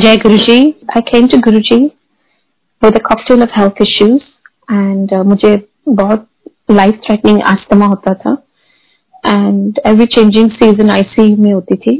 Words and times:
Jai 0.00 0.16
Guruji, 0.16 0.76
I 0.88 1.02
came 1.02 1.28
to 1.28 1.36
Guruji 1.38 1.92
with 2.82 2.96
a 2.96 3.00
cocktail 3.00 3.42
of 3.42 3.50
health 3.50 3.80
issues 3.80 4.22
and 4.68 5.12
uh, 5.12 5.22
मुझे 5.24 5.56
बहुत 5.88 6.26
life 6.70 7.00
threatening 7.06 7.40
asthma 7.42 7.86
होता 7.86 8.14
था 8.14 8.32
and 9.26 9.80
every 9.86 10.06
changing 10.06 10.50
season 10.50 10.90
ICU 10.90 11.36
में 11.36 11.52
होती 11.52 11.76
थी 11.76 11.96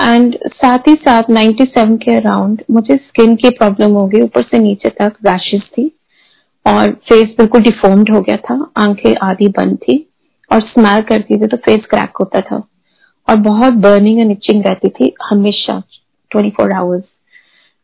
and 0.00 0.36
साथ 0.54 0.88
ही 0.88 0.94
साथ 0.94 1.22
97 1.30 1.96
के 2.04 2.14
अराउंड 2.16 2.62
मुझे 2.70 2.96
स्किन 2.96 3.36
की 3.36 3.50
प्रॉब्लम 3.50 3.92
हो 3.92 4.06
गई 4.06 4.20
ऊपर 4.20 4.42
से 4.42 4.58
नीचे 4.58 4.88
तक 4.88 5.16
रैशेस 5.26 5.62
थी 5.62 5.90
और 6.66 6.92
फेस 6.92 7.34
बिल्कुल 7.38 7.62
डिफॉर्म्ड 7.62 8.10
हो 8.10 8.20
गया 8.20 8.36
था 8.36 8.72
आँखें 8.76 9.14
आधी 9.22 9.48
बंद 9.48 9.76
थी 9.76 10.06
और 10.52 10.60
स्माइल 10.60 11.02
करती 11.02 11.40
थी 11.40 11.46
तो 11.46 11.56
फेस 11.56 11.86
क्रैक 11.90 12.16
होता 12.20 12.40
था 12.40 12.62
और 13.28 13.36
बहुत 13.36 13.74
बर्निंग 13.84 14.20
एंड 14.20 14.30
इचिंग 14.30 14.64
रहती 14.66 14.88
थी 14.88 15.14
हमेशा। 15.30 15.82
24 16.34 16.72
आवर्स 16.76 17.04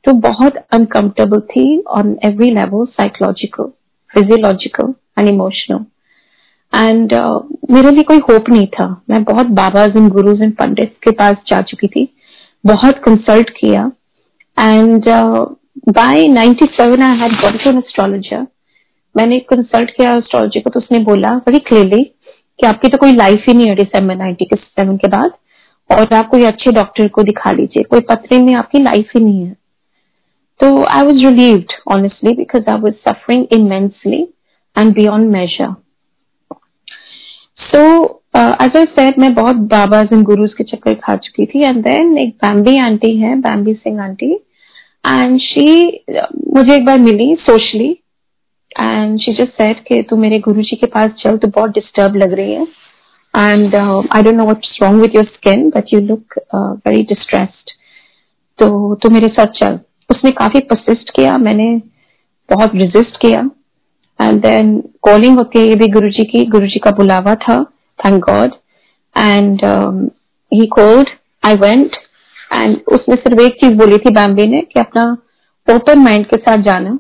तो 0.05 0.13
बहुत 0.21 0.57
अनकंफर्टेबल 0.73 1.41
थी 1.51 1.65
on 1.91 2.17
every 2.25 2.51
level 2.51 2.85
psychological 2.93 3.71
physiological 4.15 4.95
and 5.19 5.29
emotional 5.29 5.85
and 6.73 7.13
मेरे 7.71 7.91
लिए 7.91 8.03
कोई 8.05 8.19
होप 8.31 8.49
नहीं 8.51 8.67
था। 8.69 8.87
मैं 9.11 9.23
बहुत 9.25 9.47
बाबाज 9.55 9.97
एंड 9.97 10.11
गुरुज 10.13 10.43
एंड 10.43 10.53
पंडित 10.57 10.95
के 11.05 11.11
पास 11.13 11.37
जा 11.49 11.61
चुकी 11.63 11.87
थी। 11.87 12.09
बहुत 12.65 12.99
कंसल्ट 13.05 13.51
किया। 13.51 13.91
And 14.57 15.09
by 15.89 16.27
97 16.29 17.03
I 17.03 17.17
had 17.19 17.33
got 17.43 17.67
an 17.67 17.79
astrologer 17.79 18.47
मैंने 19.15 19.39
कंसल्ट 19.51 19.91
किया 19.91 20.15
एस्ट्रोलॉजी 20.17 20.61
को 20.61 20.71
तो 20.71 20.81
उसने 20.81 20.99
बोला, 21.05 21.29
बड़ी 21.37 21.59
क्लियरली 21.59 22.03
कि 22.05 22.67
आपकी 22.67 22.89
तो 22.89 22.99
कोई 22.99 23.13
लाइफ 23.13 23.45
ही 23.49 23.55
नहीं 23.55 23.69
है 23.69 23.75
डिसम्बर 23.75 24.17
नाइन्टी 24.17 24.45
के 24.45 24.57
सेवन 24.57 24.97
के 24.97 25.09
बाद। 25.09 25.31
और 25.91 26.15
आप 26.15 26.29
कोई 26.31 26.45
अच्छे 26.45 26.73
डॉक्टर 26.73 27.09
को 27.09 27.23
दिखा 27.23 27.51
लीजिए। 27.53 27.83
कोई 27.85 28.01
पत्रे 28.11 28.39
में 28.39 28.55
आपकी 28.55 28.83
लाइफ 28.83 29.11
ही 29.17 29.25
नहीं 29.25 29.45
है। 29.45 29.57
तो 30.61 30.67
I 30.87 31.05
was 31.05 31.25
relieved 31.25 31.73
honestly 31.95 32.35
because 32.37 32.71
I 32.71 32.81
was 32.81 32.95
suffering 33.09 33.47
immensely 33.53 34.23
and 34.77 34.93
beyond 34.95 35.31
measure 35.33 35.75
so 37.63 37.83
as 38.37 38.77
I 38.77 38.85
said 38.87 39.19
मैं 39.19 39.33
बहुत 39.35 39.57
बाबाज 39.71 40.13
एंड 40.13 40.23
गुरुज 40.25 40.53
के 40.55 40.65
चक्कर 40.65 40.95
खा 41.05 41.17
चुकी 41.17 41.47
थी। 41.47 41.63
एंड 41.63 41.83
देन 41.85 42.17
एक 42.19 42.35
बैम्बी 42.45 42.77
आंटी 42.79 43.17
है 43.17 43.35
Bambi 43.41 43.75
Singh 43.75 44.03
aunty 44.03 44.33
and 45.07 45.39
she 45.41 45.87
मुझे 46.57 46.75
एक 46.75 46.85
बार 46.85 46.99
मिली 47.01 47.35
socially 47.41 47.91
and 48.83 49.19
she 49.21 49.33
just 49.33 49.53
said 49.53 49.83
कि 49.85 50.03
तू 50.03 50.17
मेरे 50.17 50.39
गुरुजी 50.41 50.77
के 50.77 50.87
पास 50.87 51.11
चल 51.19 51.37
तो 51.37 51.49
बहुत 51.49 51.71
डिस्टर्ब 51.71 52.17
लग 52.17 52.33
रही 52.33 52.53
है। 52.53 52.67
And 53.35 53.75
I 53.75 54.23
don't 54.23 54.35
know 54.35 54.45
what's 54.45 54.79
wrong 54.83 55.01
with 55.01 55.15
your 55.17 55.25
skin 55.27 55.69
but 55.77 55.93
you 55.95 56.01
look 56.03 56.39
very 56.55 57.03
distressed 57.05 57.79
तो 58.59 58.95
तू 59.03 59.11
मेरे 59.11 59.29
साथ 59.29 59.47
चल। 59.57 59.79
उसने 60.11 60.31
काफ़ी 60.33 60.61
परसिस्ट 60.63 61.11
किया, 61.17 61.37
मैंने 61.39 61.71
बहुत 62.49 62.75
रिजिस्ट 62.75 63.17
किया। 63.23 63.41
एंड 64.21 64.41
देन 64.43 64.77
कॉलिंग 65.03 65.39
है 65.57 65.63
ये 65.63 65.75
भी 65.75 65.89
गुरु 65.91 66.09
जी 66.11 66.25
की 66.25 66.45
गुरु 66.47 66.67
जी 66.67 66.79
का 66.85 66.91
बुलावा 66.97 67.35
था 67.45 67.63
thank 67.99 68.25
God 68.25 68.51
and 69.17 69.65
he 70.53 70.67
called 70.75 71.09
I 71.43 71.55
went 71.57 71.97
and 72.53 72.77
उसने 72.93 73.15
सिर्फ़ 73.17 73.41
एक 73.43 73.55
चीज़ 73.61 73.75
बोली 73.77 73.99
थी 73.99 74.11
बैम्बे 74.15 74.47
ने, 74.47 74.61
कि 74.63 74.81
अपना 74.81 75.11
ओपन 75.69 75.99
माइंड 76.01 76.27
के 76.27 76.37
साथ 76.39 76.63
जाना। 76.65 76.99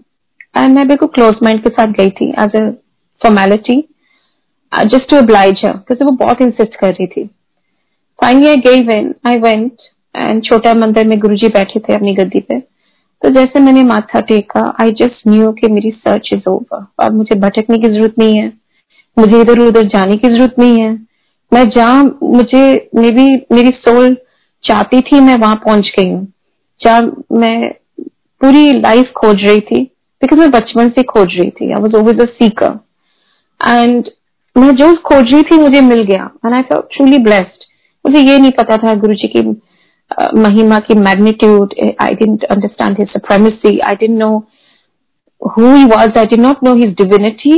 एंड 0.56 0.75
मैं 0.75 0.87
बिल्कुल 0.89 1.09
क्लोज 1.15 1.34
माइंड 1.42 1.62
के 1.62 1.70
साथ 1.70 1.92
गई 1.98 2.11
थी 2.11 2.31
as 2.41 2.56
a 2.56 2.69
formality 3.20 3.78
just 4.72 5.08
to 5.10 5.16
oblige 5.16 5.64
her 5.64 5.76
क्योंकि 5.86 6.04
वो 6.04 6.10
बहुत 6.16 6.40
इंसिस्ट 6.42 6.76
कर 6.76 6.90
रही 6.90 7.06
थी। 7.06 7.24
Finally 8.18 8.48
I 8.48 8.56
gave 8.56 8.90
in 8.92 9.12
I 9.26 9.38
went 9.38 9.72
and 10.14 10.42
छोटा 10.44 10.74
मंदिर 10.74 11.06
में 11.06 11.18
गुरुजी 11.18 11.48
बैठे 11.48 11.80
थे 11.80 11.94
अपनी 11.94 12.12
गद्दी 12.14 12.40
पे। 12.40 12.58
तो 13.22 13.28
जैसे 13.28 13.60
मैंने 13.60 13.82
माथा 13.82 14.20
टेका 14.20 14.62
आई 14.80 14.92
जस्ट 14.92 15.26
न्यू 15.28 15.50
कि 15.52 15.68
मेरी 15.72 15.91
सर्च 15.91 16.28
इज़ 16.32 16.48
ओवर 16.48 16.86
और 17.00 17.10
मुझे 17.12 17.38
भटकने 17.41 17.78
की 17.78 17.88
ज़रूरत 17.88 18.18
नहीं 18.18 18.36
है। 18.36 18.52
मुझे 19.16 19.41
इधर 19.41 19.58
उधर 19.58 19.86
जाने 19.86 20.16
की 20.16 20.28
ज़रूरत 20.28 20.54
नहीं 20.59 20.80
है। 20.80 20.92
मैं 21.53 21.69
जहाँ, 21.70 22.19
मुझे 22.22 22.91
मे 22.94 23.10
बी 23.10 23.25
मेरी 23.53 23.70
सोल 23.70 24.16
चाहती 24.64 25.00
थी, 25.00 25.20
मैं 25.20 25.36
वहाँ 25.36 25.56
पहुँच 25.56 25.92
गई 25.98 26.10
हूँ। 26.10 26.26
जहाँ 26.80 27.00
मैं 27.32 27.72
पूरी 28.41 28.72
लाइफ 28.72 29.10
खोज 29.16 29.44
रही 29.44 29.60
थी 29.60 29.82
बिकॉज़ 30.22 30.41
मैं 30.41 30.50
बचपन 30.50 30.88
से 30.88 31.03
खोज 31.03 31.36
रही 31.38 31.50
थी। 31.50 31.72
I 31.72 31.80
was 31.82 31.97
over 31.97 32.22
a 32.22 32.26
seeker 32.26 32.78
and 33.60 34.09
मैं 34.56 34.75
जो 34.77 34.94
खोज 35.06 35.33
रही 35.33 35.43
थी 35.43 35.56
मुझे 35.59 35.81
मिल 35.81 36.03
गया। 36.05 36.31
And 36.47 36.55
I 36.55 36.62
fell 36.62 36.81
truly 36.93 37.19
blessed 37.25 37.65
मुझे 38.05 38.21
ये 38.21 38.38
नहीं 38.38 38.50
पता 38.59 38.77
था 38.77 38.94
गुरु 39.00 39.15
जी 39.15 39.28
की 39.37 39.43
महिमा 40.41 40.78
की 40.87 40.94
magnitude 40.99 41.75
I 42.03 42.15
didn't 42.15 42.44
understand 42.44 42.99
his 43.00 43.09
supremacy 43.09 43.78
I 43.89 43.94
didn't 44.00 44.19
know 44.19 44.31
who 45.41 45.75
he 45.75 45.84
was 45.84 46.19
I 46.19 46.27
did 46.27 46.41
not 46.41 46.62
know 46.65 46.75
his 46.77 46.94
divinity 47.00 47.53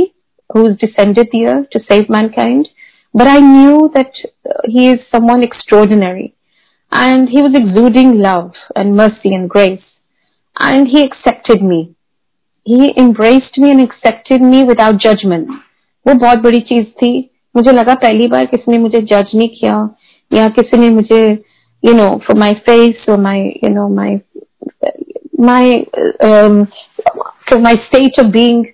who 0.49 0.65
is 0.67 0.75
descended 0.81 1.29
here 1.35 1.61
to 1.73 1.79
save 1.79 2.05
mankind 2.11 2.65
but 3.13 3.27
I 3.27 3.41
knew 3.41 3.87
that 3.95 4.21
he 4.69 4.87
is 4.91 4.99
someone 5.15 5.43
extraordinary 5.43 6.25
and 6.91 7.29
he 7.29 7.41
was 7.41 7.59
exuding 7.61 8.13
love 8.21 8.51
and 8.77 8.93
mercy 8.95 9.33
and 9.33 9.47
grace 9.51 9.79
and 10.55 10.87
he 10.87 11.01
accepted 11.01 11.63
me 11.63 11.81
he 12.67 12.93
embraced 12.97 13.61
me 13.61 13.69
and 13.69 13.81
accepted 13.81 14.41
me 14.43 14.63
without 14.63 15.01
judgement 15.03 15.47
वो 16.05 16.13
बहुत 16.13 16.39
बड़ी 16.39 16.59
चीज़ 16.61 16.85
थी। 16.97 17.11
मुझे 17.55 17.71
लगा 17.71 17.93
पहली 17.95 18.27
बार 18.27 18.45
किसी 18.45 18.71
ने 18.71 18.77
मुझे 18.77 18.99
जज 19.01 19.31
नहीं 19.35 19.49
किया, 19.49 19.89
या 20.31 20.47
किसी 20.51 20.77
ने 20.77 20.89
मुझे 20.91 21.19
you 21.83 21.93
know 21.93 22.07
for 22.27 22.37
my 22.39 22.53
face 22.65 23.03
for 23.05 23.17
my 23.21 23.41
you 23.63 23.69
know 23.69 23.87
my 23.95 24.15
my 25.39 25.77
for 27.49 27.59
my 27.61 27.75
state 27.85 28.19
of 28.19 28.31
being 28.31 28.65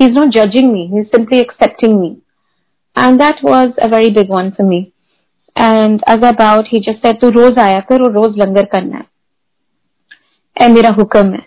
he 0.00 0.06
is 0.06 0.12
not 0.12 0.28
judging 0.34 0.72
me 0.72 0.86
he 0.88 1.02
simply 1.04 1.38
accepting 1.40 1.98
me 2.00 2.16
and 2.96 3.18
that 3.20 3.44
was 3.44 3.80
a 3.80 3.86
very 3.88 4.10
big 4.12 4.30
one 4.32 4.50
for 4.50 4.66
me 4.66 4.86
and 5.56 6.00
as 6.10 6.24
about 6.24 6.68
he 6.72 6.80
just 6.88 7.06
तू 7.20 7.30
रोज 7.30 7.58
आया 7.58 7.80
कर 7.88 8.02
और 8.02 8.12
रोज 8.12 8.38
लंगर 8.38 8.64
करना 8.74 8.96
है. 8.96 9.04
ए 10.56 10.68
मेरा 10.72 10.90
हुक्म 10.92 11.32
है। 11.32 11.44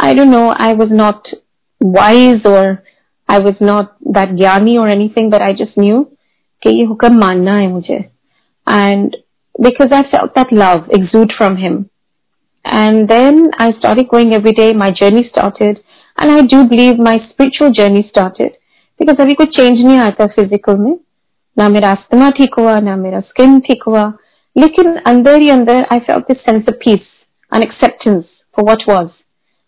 I 0.00 0.14
don't 0.14 0.28
know 0.28 0.48
I 0.52 0.74
was 0.74 0.92
not 0.94 1.28
wise 1.80 2.46
और 2.46 2.76
I 3.29 3.39
was 3.39 3.59
not 3.61 3.95
that 4.13 4.35
ज्ञानी 4.35 4.77
or 4.77 4.87
anything, 4.87 5.29
but 5.29 5.41
I 5.41 5.53
just 5.53 5.77
knew 5.77 6.05
कि 6.63 6.69
ये 6.77 6.85
हुक्म 6.85 7.19
मानना 7.19 7.55
है 7.55 7.67
मुझे. 7.67 7.99
And 8.67 9.15
because 9.59 9.91
I 9.91 10.03
felt 10.11 10.35
that 10.35 10.51
love 10.51 10.89
exude 10.89 11.33
from 11.37 11.55
him. 11.57 11.89
And 12.65 13.07
then 13.07 13.51
I 13.57 13.71
started 13.71 14.09
going 14.09 14.33
every 14.33 14.53
day. 14.53 14.73
My 14.73 14.91
journey 14.91 15.23
started. 15.29 15.79
And 16.17 16.31
I 16.31 16.41
do 16.41 16.65
believe 16.65 16.99
my 16.99 17.17
spiritual 17.29 17.71
journey 17.71 18.03
started. 18.09 18.51
Because 18.99 19.19
अभी 19.19 19.33
कोई 19.33 19.45
change 19.57 19.83
नहीं 19.85 19.97
आता 19.97 20.27
physical 20.35 20.79
में 20.79 20.93
ना 21.57 21.69
मेरा 21.69 21.91
अस्थमा 21.91 22.29
ठीक 22.29 22.53
हुआ 22.59 22.79
ना 22.79 22.95
मेरा 22.95 23.21
skin 23.29 23.59
ठीक 23.67 23.83
हुआ 23.87 24.11
लेकिन 24.57 24.95
अंदर 25.11 25.39
ही 25.39 25.49
अंदर 25.49 25.87
I 25.91 25.99
felt 25.99 26.27
this 26.27 26.43
sense 26.49 26.67
of 26.67 26.79
peace 26.79 27.09
and 27.51 27.63
acceptance 27.63 28.27
for 28.55 28.63
what 28.63 28.85
was. 28.87 29.09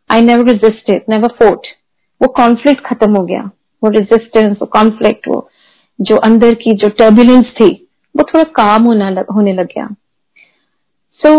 I 0.09 0.22
never 0.22 0.44
resisted, 0.44 1.08
never 1.09 1.30
fought. 1.40 1.66
वो 2.21 2.29
कॉन्फ्लिक्ट 2.37 2.84
खत्म 2.84 3.17
हो 3.17 3.25
गया। 3.25 3.51
वो 3.83 3.91
रेजिस्टेंस 3.91 4.56
वो 4.61 4.67
कॉन्फ्लिक्ट 4.67 5.29
वो 5.29 5.49
जो 5.99 6.17
अंदर 6.25 6.55
की 6.55 6.73
जो 6.75 6.89
टर्बुलेंस 6.89 7.53
थी 7.61 7.71
वो 8.15 8.25
थोड़ा 8.25 8.45
काम 8.55 8.84
होना 8.84 9.11
लग, 9.11 9.31
होने 9.34 9.53
लग 9.53 9.67
गया। 9.67 9.89
So 11.21 11.31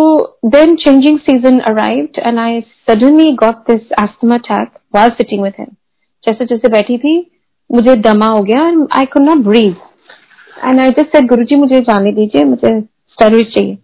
then 0.45 0.75
changing 0.75 1.19
season 1.19 1.59
arrived 1.59 2.19
and 2.19 2.39
I 2.39 2.61
suddenly 2.61 3.31
got 3.33 3.55
this 3.71 3.91
asthma 3.99 4.35
attack 4.35 4.71
was 4.95 5.11
sitting 5.11 5.43
with 5.43 5.53
him 5.59 5.75
जैसे 6.23 6.45
जैसे 6.45 6.69
बैठी 6.69 6.97
थी 6.97 7.19
मुझे 7.69 7.95
दमा 8.01 8.27
हो 8.27 8.41
गया 8.43 8.67
and 8.67 8.87
I 8.91 9.05
could 9.05 9.21
not 9.21 9.45
breathe 9.45 9.75
and 10.65 10.79
I 10.79 10.89
just 10.89 11.21
Guru 11.25 11.43
ji 11.43 11.55
मुझे 11.55 11.81
जाने 11.81 12.11
दीजिए 12.11 12.43
मुझे 12.43 12.79
स्टेरॉइड 12.81 13.51
चाहिए। 13.51 13.77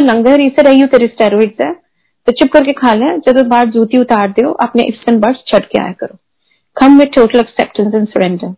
लंगर 0.00 0.40
he 0.40 0.48
said 0.48 0.68
are 0.68 0.74
you 0.74 0.86
there 0.86 1.08
steroids 1.08 1.60
are 1.60 1.74
तो 2.26 2.32
चुप 2.32 2.52
करके 2.52 2.72
खा 2.72 2.92
लें, 2.94 3.20
जब 3.20 3.46
बार 3.48 3.68
जूती 3.70 3.98
उतार 3.98 4.30
दो 4.38 4.50
अपने 4.62 4.86
एक्सटेंड 4.86 5.20
बार 5.20 5.34
छट 5.46 5.64
के 5.72 5.80
आया 5.80 5.92
करो। 6.00 6.18
Come 6.76 6.98
with 6.98 7.14
total 7.14 7.38
acceptance 7.40 7.94
and 7.94 8.06
surrender 8.08 8.54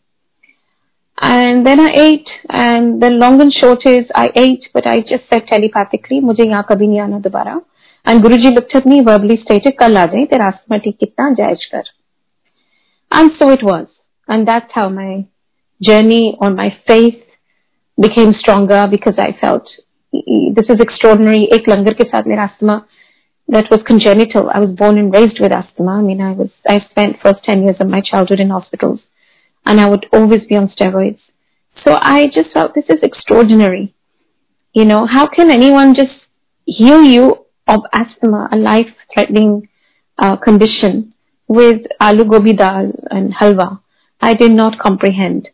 and 1.18 1.64
then 1.64 1.80
I 1.80 2.02
ate 2.02 2.30
and 2.54 2.94
then 3.00 3.12
long 3.14 3.40
and 3.42 3.52
short 3.52 3.86
is 3.88 4.12
I 4.20 4.26
ate 4.42 4.68
but 4.76 4.86
I 4.88 5.00
just 5.10 5.34
said 5.34 5.50
telepathically 5.50 6.20
मुझे 6.20 6.44
यहाँ 6.44 6.64
कभी 6.68 6.86
नहीं 6.86 7.00
आना 7.00 7.18
दोबारा। 7.20 7.60
एंड 8.06 8.22
गुरु 8.22 8.36
जी 8.36 8.50
लक्षत 8.50 8.86
नहीं 8.86 9.00
वर्बली 9.04 9.36
स्टेट 9.36 9.66
है 9.66 9.72
कल 9.78 9.96
आ 9.96 10.04
जाए, 10.06 10.24
तेरा 10.24 10.46
आसमा 10.46 10.76
ठीक 10.76 10.96
कितना 11.00 11.30
जायज़ 11.34 11.66
कर। 11.72 11.90
And 13.10 13.30
so 13.32 13.50
it 13.52 13.64
was 13.64 14.32
and 14.32 14.46
that's 14.46 14.78
how 14.78 14.90
my 14.90 15.22
journey 15.80 16.28
और 16.42 16.54
my 16.54 16.70
faith 16.88 17.26
became 17.98 18.32
stronger 18.34 18.86
because 18.88 19.20
I 19.20 19.32
felt 19.40 19.76
this 20.54 20.70
is 20.70 20.80
extraordinary 20.82 21.42
एक 21.54 21.68
लंगर 21.68 21.94
के 21.94 22.04
साथ 22.04 22.26
मेरा 22.26 22.42
आसमा 22.42 22.80
that 23.47 23.69
was 23.69 23.81
congenital. 23.85 24.49
I 24.53 24.59
was 24.59 24.71
born 24.71 24.97
and 24.97 25.13
raised 25.13 25.39
with 25.39 25.51
asthma. 25.51 25.99
I 25.99 26.01
mean, 26.01 26.21
I 26.21 26.31
was 26.31 26.49
I 26.67 26.79
spent 26.89 27.21
first 27.21 27.43
ten 27.43 27.63
years 27.63 27.77
of 27.79 27.87
my 27.87 28.01
childhood 28.01 28.39
in 28.39 28.49
hospitals 28.49 29.01
and 29.65 29.79
I 29.79 29.89
would 29.89 30.05
always 30.13 30.45
be 30.47 30.55
on 30.55 30.69
steroids. 30.69 31.19
So 31.83 31.95
I 31.99 32.27
just 32.27 32.51
felt 32.53 32.73
this 32.73 32.85
is 32.89 33.01
extraordinary. 33.01 33.93
You 34.73 34.85
know, 34.85 35.05
how 35.05 35.27
can 35.27 35.49
anyone 35.51 35.95
just 35.95 36.13
heal 36.65 37.01
you 37.03 37.45
of 37.67 37.81
asthma, 37.93 38.49
a 38.51 38.57
life-threatening 38.57 39.69
uh, 40.17 40.35
condition, 40.37 41.13
with 41.47 41.81
aloo 42.01 42.29
gobi 42.29 42.53
dal 42.53 42.91
and 43.09 43.33
halwa, 43.39 43.79
I 44.21 44.33
did 44.33 44.51
not 44.51 44.79
comprehend. 44.79 45.49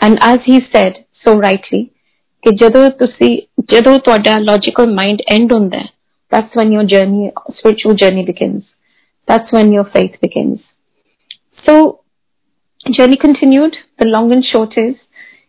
And 0.00 0.18
as 0.20 0.38
he 0.44 0.60
said 0.72 1.04
so 1.24 1.36
rightly, 1.36 1.84
ਕਿ 2.42 2.50
ਜਦੋਂ 2.56 2.90
ਤੁਸੀਂ 2.98 3.30
ਜਦੋਂ 3.72 3.98
ਤੁਹਾਡਾ 3.98 4.32
logical 4.50 4.90
mind 4.98 5.22
end 5.36 5.54
ਹੁੰਦਾ 5.54 5.78
ਹੈ 5.78 5.88
that's 6.33 6.55
when 6.55 6.71
your 6.71 6.83
journey, 6.85 7.31
spiritual 7.57 7.95
journey 7.95 8.25
begins. 8.25 8.63
That's 9.27 9.51
when 9.51 9.71
your 9.71 9.83
faith 9.95 10.15
begins. 10.21 10.61
So, 11.65 11.75
journey 12.89 13.17
continued. 13.17 13.75
The 13.99 14.05
long 14.05 14.31
and 14.31 14.43
short 14.43 14.73
is, 14.77 14.95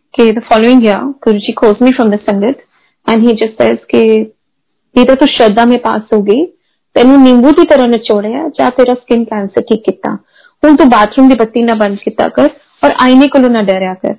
okay, 0.09 0.31
the 0.31 0.43
following 0.49 0.81
year, 0.81 1.01
Guruji 1.25 1.55
calls 1.55 1.81
me 1.81 1.93
from 1.93 2.11
the 2.11 2.19
sangat, 2.19 2.59
and 3.07 3.23
he 3.23 3.35
just 3.35 3.57
says, 3.57 3.79
okay, 3.85 4.31
तेरा 4.95 5.15
तो 5.15 5.25
श्रद्धा 5.27 5.65
में 5.65 5.79
पास 5.87 6.13
हो 6.13 6.21
गई 6.29 6.45
ਤੈਨੂੰ 6.95 7.21
ਨਿੰਬੂ 7.23 7.49
ਦੀ 7.51 7.65
ਤਰ੍ਹਾਂ 7.69 7.87
ਨਚੋੜਿਆ 7.87 8.49
ਜਾਂ 8.57 8.69
ਤੇਰਾ 8.75 8.93
ਸਕਿਨ 8.93 9.23
ਕੈਂਸਰ 9.23 9.61
ਠੀਕ 9.69 9.81
ਕੀਤਾ 9.85 10.13
ਹੁਣ 10.65 10.75
ਤੂੰ 10.75 10.89
ਬਾਥਰੂਮ 10.89 11.25
bathroom 11.25 11.37
ਬੱਤੀ 11.39 11.61
ਨਾ 11.63 11.73
ਬੰਦ 11.79 11.97
ਕੀਤਾ 12.03 12.27
ਕਰ 12.35 12.49
ਔਰ 12.85 12.93
ਆਈਨੇ 13.05 13.27
ਕੋਲੋਂ 13.33 13.49
ਨਾ 13.49 13.61
ਡਰਿਆ 13.71 13.93
ਕਰ 14.03 14.15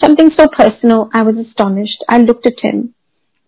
something 0.00 0.30
so 0.38 0.44
personal 0.54 1.04
i 1.18 1.20
was 1.26 1.38
astonished 1.42 2.02
i 2.14 2.16
looked 2.22 2.48
at 2.48 2.58
him 2.64 2.80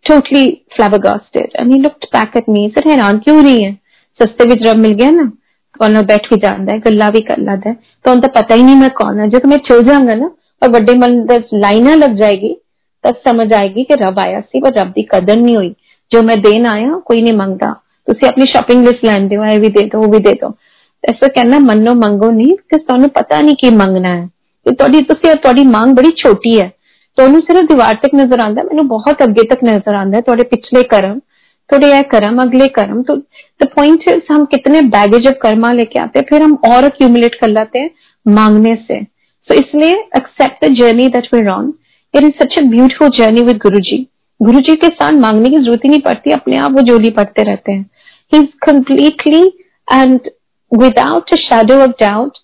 totally 0.05 0.65
flabbergasted 0.69 1.53
and 1.55 1.73
he 1.73 1.79
looked 1.79 2.05
back 2.11 2.35
at 2.35 2.47
me 2.47 2.63
said 2.69 2.87
हैरान 2.87 3.19
क्यों 3.19 3.43
रही 3.43 3.63
है 3.63 3.71
सस्ते 4.19 4.47
ਵਿੱਚ 4.47 4.63
रब 4.63 4.77
मिल 4.79 4.93
गया 4.93 5.11
ना 5.13 5.31
ਕੋਲ 5.79 5.95
बैठ 6.03 6.27
भी 6.29 6.37
ਜਾਂਦਾ 6.39 6.73
है 6.73 6.79
ਗੱਲਾਂ 6.79 7.11
भी 7.11 7.21
कर 7.21 7.39
लेता 7.39 7.69
है 7.69 7.75
तो 8.05 8.11
उन 8.11 8.19
तो 8.19 8.29
पता 8.33 8.55
ही 8.55 8.63
नहीं 8.63 8.75
मैं 8.75 8.89
कौन 8.97 9.19
है 9.19 9.27
जब 9.29 9.45
मैं 9.45 9.57
चल 9.69 9.83
जाऊंगा 9.83 10.15
ना 10.15 10.27
और 10.61 10.69
बड़े 10.69 10.93
मंदिर 10.97 11.45
लाइना 11.55 11.95
लग 11.95 12.17
जाएगी 12.17 12.51
तब 13.03 13.21
समझ 13.27 13.47
आएगी 13.53 13.83
कि 13.83 13.95
रब 14.01 14.19
आया 14.19 14.41
सी 14.41 14.61
पर 14.61 14.77
रब 14.79 14.91
की 14.91 15.07
कदर 15.13 15.37
नहीं 15.37 15.55
हुई 15.55 15.71
जो 16.11 16.21
मैं 16.21 16.39
देन 16.41 16.67
आया 16.67 16.99
कोई 17.05 17.21
नहीं 17.21 17.37
मंगता 17.37 17.71
ਤੁਸੀਂ 18.07 18.27
ਆਪਣੀ 18.27 18.45
ਸ਼ਾਪਿੰਗ 18.45 18.85
ਲਿਸਟ 18.87 19.05
ਲੈਂਦੇ 19.05 19.37
ਹੋ 19.37 19.45
ਇਹ 19.45 19.59
ਵੀ 19.59 19.69
ਦੇ 19.69 19.81
ਦਿਓ 19.81 20.01
ਉਹ 20.01 20.09
ਵੀ 20.11 20.19
ਦੇ 20.19 20.31
ਦਿਓ 20.33 20.47
ਐਸਾ 21.03 21.27
ਕਹਿਣਾ 21.27 21.59
ਮੰਨੋ 21.59 21.93
ਮੰਗੋ 21.95 22.31
ਨਹੀਂ 22.31 22.55
ਕਿ 22.69 22.77
ਤੁਹਾਨੂੰ 22.77 23.09
ਪਤਾ 23.09 23.39
ਨਹੀਂ 23.39 23.55
ਕੀ 23.55 23.69
ਮੰਗਣਾ 23.75 24.15
ਹੈ 24.15 24.25
ਕਿ 24.65 24.75
ਤੁਹਾਡੀ 24.75 25.01
ਤੁਸੀਂ 25.01 25.35
ਤੁਹਾਡੀ 25.35 25.63
ਮੰਗ 25.67 25.95
ਬੜੀ 25.95 26.11
ਛੋਟੀ 26.15 26.59
ਹੈ 26.61 26.69
ਤੁਹਾਨੂੰ 27.17 27.41
ਸਿਰਫ 27.41 27.67
ਦੀਵਾਰ 27.69 27.95
ਤੱਕ 28.03 28.15
ਨਜ਼ਰ 28.15 28.43
ਆਉਂਦਾ 28.43 28.63
ਮੈਨੂੰ 28.63 28.87
ਬਹੁਤ 28.87 29.21
ਅੱਗੇ 29.23 29.47
ਤੱਕ 29.47 29.63
ਨਜ਼ਰ 29.63 29.95
ਆਉਂਦਾ 29.95 30.21
ਤੁਹਾਡੇ 30.21 30.43
ਪਿਛਲੇ 30.51 30.83
ਕਰਮ 30.91 31.19
थोड़े 31.69 31.89
यह 31.89 32.01
कर्म 32.07 32.39
अगले 32.41 32.65
कर्म 32.73 33.01
तो 33.03 33.13
द 33.61 33.67
पॉइंट 33.75 34.03
इज 34.09 34.25
हम 34.31 34.41
कितने 34.47 34.81
बैगेज 34.87 35.27
ऑफ 35.27 35.37
कर्मा 35.41 35.69
लेके 35.73 35.99
आते 35.99 36.19
हैं 36.19 36.25
फिर 36.29 36.41
हम 36.41 36.55
और 36.69 36.83
अक्यूमुलेट 36.85 37.35
कर 37.35 37.49
लेते 37.49 37.79
हैं 37.79 37.89
मांगने 38.25 38.73
से 38.81 38.97
सो 38.99 39.53
so, 39.53 39.59
इसलिए 39.59 39.93
accept 40.17 40.65
the 40.65 40.69
journey 40.79 41.07
that 41.15 41.29
we 41.33 41.41
on 41.51 41.71
it 42.13 42.23
is 42.23 42.33
such 42.41 42.57
a 42.59 42.63
beautiful 42.67 43.09
journey 43.17 43.43
with 43.43 43.57
guru 43.63 43.79
ji 43.89 43.99
guru 44.39 44.59
जी 44.67 44.75
के 44.75 44.89
साथ 44.91 45.19
मांगने 45.21 45.49
की 45.49 45.59
जरूरत 45.59 45.85
ही 45.85 45.89
नहीं 45.89 46.01
पड़ती 46.09 46.35
अपने 46.39 46.57
आप 46.65 46.71
वो 46.73 46.85
जोली 46.91 47.13
पढ़ते 47.19 47.43
रहते 47.43 47.71
हैं 47.71 47.83
He's 48.31 48.49
completely 48.59 49.53
and 49.87 50.27
without 50.71 51.27
a 51.31 51.37
shadow 51.37 51.83
of 51.83 51.97
doubt 51.97 52.39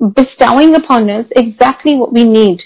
bestowing 0.00 0.76
upon 0.76 1.10
us 1.10 1.26
exactly 1.32 1.96
what 1.96 2.12
we 2.12 2.22
need. 2.24 2.60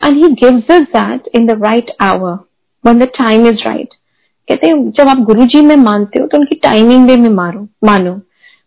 And 0.00 0.16
He 0.16 0.34
gives 0.34 0.68
us 0.70 0.86
that 0.92 1.26
in 1.34 1.46
the 1.46 1.56
right 1.56 1.90
hour, 2.00 2.44
when 2.84 2.98
the 2.98 3.08
time 3.18 3.46
is 3.46 3.64
right. 3.66 3.94
कहते 4.48 4.66
हैं 4.66 4.90
जब 4.90 5.08
आप 5.08 5.18
गुरु 5.26 5.62
में 5.62 5.76
मानते 5.76 6.18
हो 6.18 6.26
तो 6.26 6.38
उनकी 6.38 6.54
टाइमिंग 6.54 7.06
भी 7.08 7.16
में 7.16 7.30
मारो 7.30 7.66
मानो। 7.84 8.12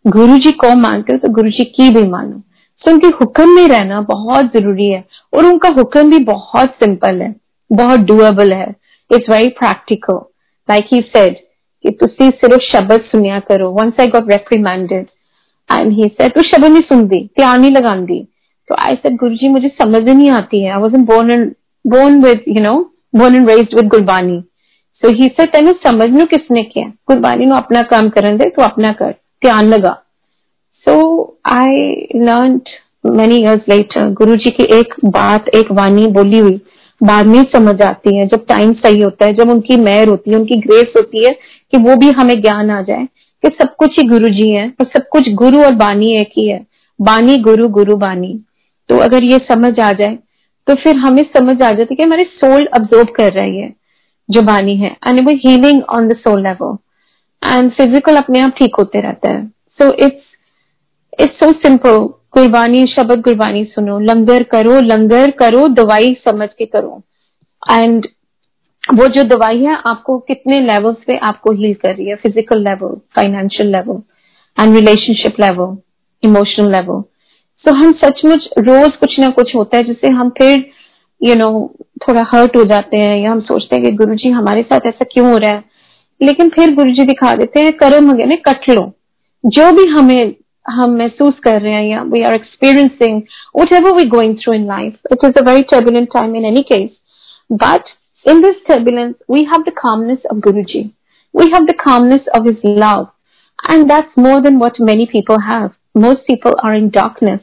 गुरु 0.08 0.52
को 0.62 0.76
मानते 0.76 1.14
हो 1.14 1.20
तो 1.20 1.30
गुरु 1.34 1.52
की 1.76 1.90
भी 1.90 2.04
मानो। 2.10 2.42
तो 2.82 2.92
उनके 2.92 3.08
हुक्म 3.08 3.56
में 3.56 3.68
रहना 3.68 4.02
बहुत 4.02 4.52
ज़रूरी 4.54 4.90
है 4.90 5.04
और 5.34 5.46
उनका 5.46 5.70
हुक्म 5.70 6.10
भी 6.10 6.20
बहुत 6.26 6.76
सिंपल 6.84 7.22
है 7.22 7.34
बहुत 7.72 8.00
डुएबल 8.00 8.54
है। 8.54 8.70
It's 9.12 9.30
very 9.30 9.48
practical 9.60 10.20
like 10.70 10.88
he 10.94 11.02
said 11.16 11.36
कि 11.84 11.90
तुसी 11.92 12.30
सिर्फ़ 12.30 12.62
शब्द 12.64 13.02
सुनिया 13.02 13.40
करो। 13.40 13.70
Once 13.72 14.00
I 14.00 14.08
got 14.08 14.32
reprimanded 14.32 15.06
and 15.70 15.92
he 15.94 16.08
said 16.08 16.34
तू 16.34 16.42
शब्द 16.48 16.66
नहीं 16.66 16.82
सुनती 16.82 17.24
ध्यान 17.40 17.62
नहीं 17.62 17.72
लगाती 17.72 18.28
तो 18.72 18.76
आई 18.80 18.96
सेड 18.96 19.18
गुरुजी 19.18 19.50
मुझे 19.50 19.68
समझ 19.68 20.02
नहीं 20.02 20.32
आती 20.32 20.64
है. 20.64 20.76
नो 22.62 22.94
गुरबानी 23.84 24.44
समझ 25.72 26.28
किसने 26.28 26.64
किया? 26.64 26.86
गुरबानी 26.86 27.46
नु 27.46 27.56
अपना 27.56 27.82
काम 27.82 28.10
करन 28.10 28.38
दे, 28.38 28.50
तू 28.50 28.62
अपना 28.62 28.92
कर. 28.94 29.12
ध्यान 29.12 29.66
लगा। 29.66 29.98
So 30.76 31.26
I 31.46 32.08
learn 32.16 32.62
many 33.06 33.38
years 33.38 33.62
later 33.70 34.10
Guru 34.12 34.36
ji 34.36 34.50
की 34.50 34.64
एक 34.64 34.94
बात, 35.06 35.50
एक 35.50 35.72
वाणी 35.72 36.08
बोली 36.08 36.38
हुई, 36.38 36.62
बाद 37.04 37.26
में 37.26 37.44
समझ 37.44 37.82
आती 37.82 38.18
है। 38.18 38.28
जब 38.28 38.46
टाइम 38.46 38.74
सही 38.74 39.02
होता 39.02 39.26
है, 39.26 39.34
जब 39.34 39.50
उनकी 39.50 39.78
मेहर 39.78 40.08
होती 40.08 40.32
है, 40.32 40.38
उनकी 40.38 40.56
ग्रेस 40.56 40.94
होती 40.98 41.26
है, 41.26 41.34
कि 41.72 41.78
वो 41.78 41.96
भी 41.96 42.10
हमें 42.10 42.42
ज्ञान 42.42 42.70
आ 42.70 42.82
जाए, 42.82 43.06
कि 43.42 43.48
सब 43.48 43.76
कुछ 43.76 44.00
ही 44.00 44.08
गुरु 44.08 44.30
जी 44.30 44.50
है, 44.50 44.68
और 44.68 44.86
सब 44.86 45.08
कुछ 45.12 45.34
गुरु 45.34 45.64
और 45.64 45.76
बानी 45.76 46.18
एक 46.18 46.30
ही 46.38 46.48
है। 46.48 46.68
बानी 47.02 47.38
गुरु 47.38 47.68
गुरु 47.68 47.96
बानी। 47.96 48.42
तो 48.92 48.98
अगर 49.00 49.24
ये 49.24 49.38
समझ 49.50 49.80
आ 49.80 49.92
जाए 49.94 50.18
तो 50.68 50.74
फिर 50.76 50.96
हमें 50.98 51.24
समझ 51.36 51.62
आ 51.62 51.72
जाती 51.72 51.82
है 51.84 51.96
कि 51.96 52.04
हमारे 52.04 52.24
सोल 52.24 52.66
अब्जॉर्ब 52.76 53.10
कर 53.18 53.32
रही 53.34 53.60
है, 53.60 53.74
जो 54.30 54.42
बानी 54.42 54.76
है 54.78 54.90
एंड 55.08 55.20
वो 55.20 55.36
healing 55.46 55.82
on 55.90 56.08
the 56.08 56.16
soul 56.18 56.42
level 56.44 56.78
and 57.42 57.72
physical 57.74 58.16
अपने 58.18 58.40
आप 58.40 58.54
ठीक 58.58 58.76
होते 58.80 59.02
रहता 59.02 59.30
है. 59.30 59.46
So 59.80 59.92
it's 59.96 60.24
it's 61.20 61.40
so 61.40 61.52
simple 61.54 61.98
Gurbani, 62.36 62.86
शब्द 62.88 63.22
गुरबानी 63.22 63.64
सुनो, 63.66 64.00
लंगर 64.02 64.44
करो 64.52 64.80
लंगर 64.82 65.32
करो, 65.40 65.68
दवाई 65.70 66.14
समझ 66.26 66.50
के 66.50 66.66
करो. 66.66 67.02
एंड 67.64 68.08
वो 68.94 69.08
जो 69.08 69.24
दवाई 69.26 69.64
है, 69.64 69.76
आपको 69.86 70.18
कितने 70.20 70.60
लेवल्स 70.62 70.98
पे 71.08 71.18
आपको 71.20 71.52
हील 71.54 71.74
कर 71.76 71.96
रही 71.96 72.08
है? 72.08 72.16
Physical 72.18 72.64
level 72.64 72.96
financial 73.16 73.72
level 73.72 74.02
and 74.58 74.76
relationship 74.76 75.40
level 75.40 75.78
emotional 76.24 76.72
level 76.72 77.04
so 77.66 77.74
हम 77.76 77.92
सचमुच 78.04 78.48
रोज 78.60 78.96
कुछ 79.00 79.20
ना 79.20 79.30
कुछ 79.30 79.56
होता 79.56 79.78
है 79.78 79.84
जिससे 79.84 80.10
हम 80.20 80.30
फिर 80.38 80.66
यू 81.22 81.36
नो 81.36 81.52
थोड़ा 82.08 82.26
हर्ट 82.34 82.56
हो 82.58 82.64
जाते 82.72 82.98
हैं 82.98 83.18
या 83.18 83.32
हम 83.32 83.40
सोचते 83.50 83.76
हैं 83.76 83.86
कि 83.86 83.92
गुरु 83.98 84.16
जी 84.16 84.30
हमारे 84.30 84.62
साथ 84.62 84.88
ऐसा 84.88 85.06
क्यों 85.12 85.30
हो 85.32 85.38
रहा 85.38 85.52
है 85.52 85.64
लेकिन 86.22 86.50
फिर 86.50 86.76
गुरु 86.76 86.94
जी 86.94 87.04
दिखा 87.06 87.34
देते 87.36 87.60
हैं 87.60 87.72
कर्म 87.78 88.12
वगैरह 88.12 88.42
कट 88.48 88.70
लो 88.70 88.92
जो 89.44 89.72
भी 89.72 89.86
हमें 89.92 90.34
हम 90.66 90.98
महसूस 90.98 91.40
कर 91.44 91.62
रहे 91.62 91.74
हैं 91.74 91.86
या 91.86 92.02
we 92.12 92.22
are 92.24 92.34
experiencing 92.34 93.22
whatever 93.74 93.96
we 93.96 94.04
going 94.10 94.36
through 94.44 94.54
in 94.54 94.68
life 94.68 95.12
it 95.12 95.26
is 95.26 95.40
a 95.40 95.50
very 95.50 95.62
turbulent 95.72 96.08
time 96.14 96.36
in 96.36 96.46
any 96.46 96.62
case 96.72 96.90
but 97.64 97.90
In 98.26 98.42
this 98.42 98.56
turbulence, 98.68 99.18
we 99.28 99.46
have 99.46 99.66
the 99.66 99.72
calmness 99.72 100.20
of 100.30 100.38
Guruji. 100.38 100.94
We 101.34 101.50
have 101.52 101.66
the 101.66 101.74
calmness 101.74 102.22
of 102.32 102.46
His 102.46 102.58
love. 102.64 103.08
And 103.68 103.90
that's 103.90 104.16
more 104.16 104.42
than 104.42 104.60
what 104.60 104.80
many 104.80 105.08
people 105.08 105.40
have. 105.40 105.74
Most 105.96 106.28
people 106.28 106.54
are 106.64 106.74
in 106.74 106.92
darkness. 106.92 107.42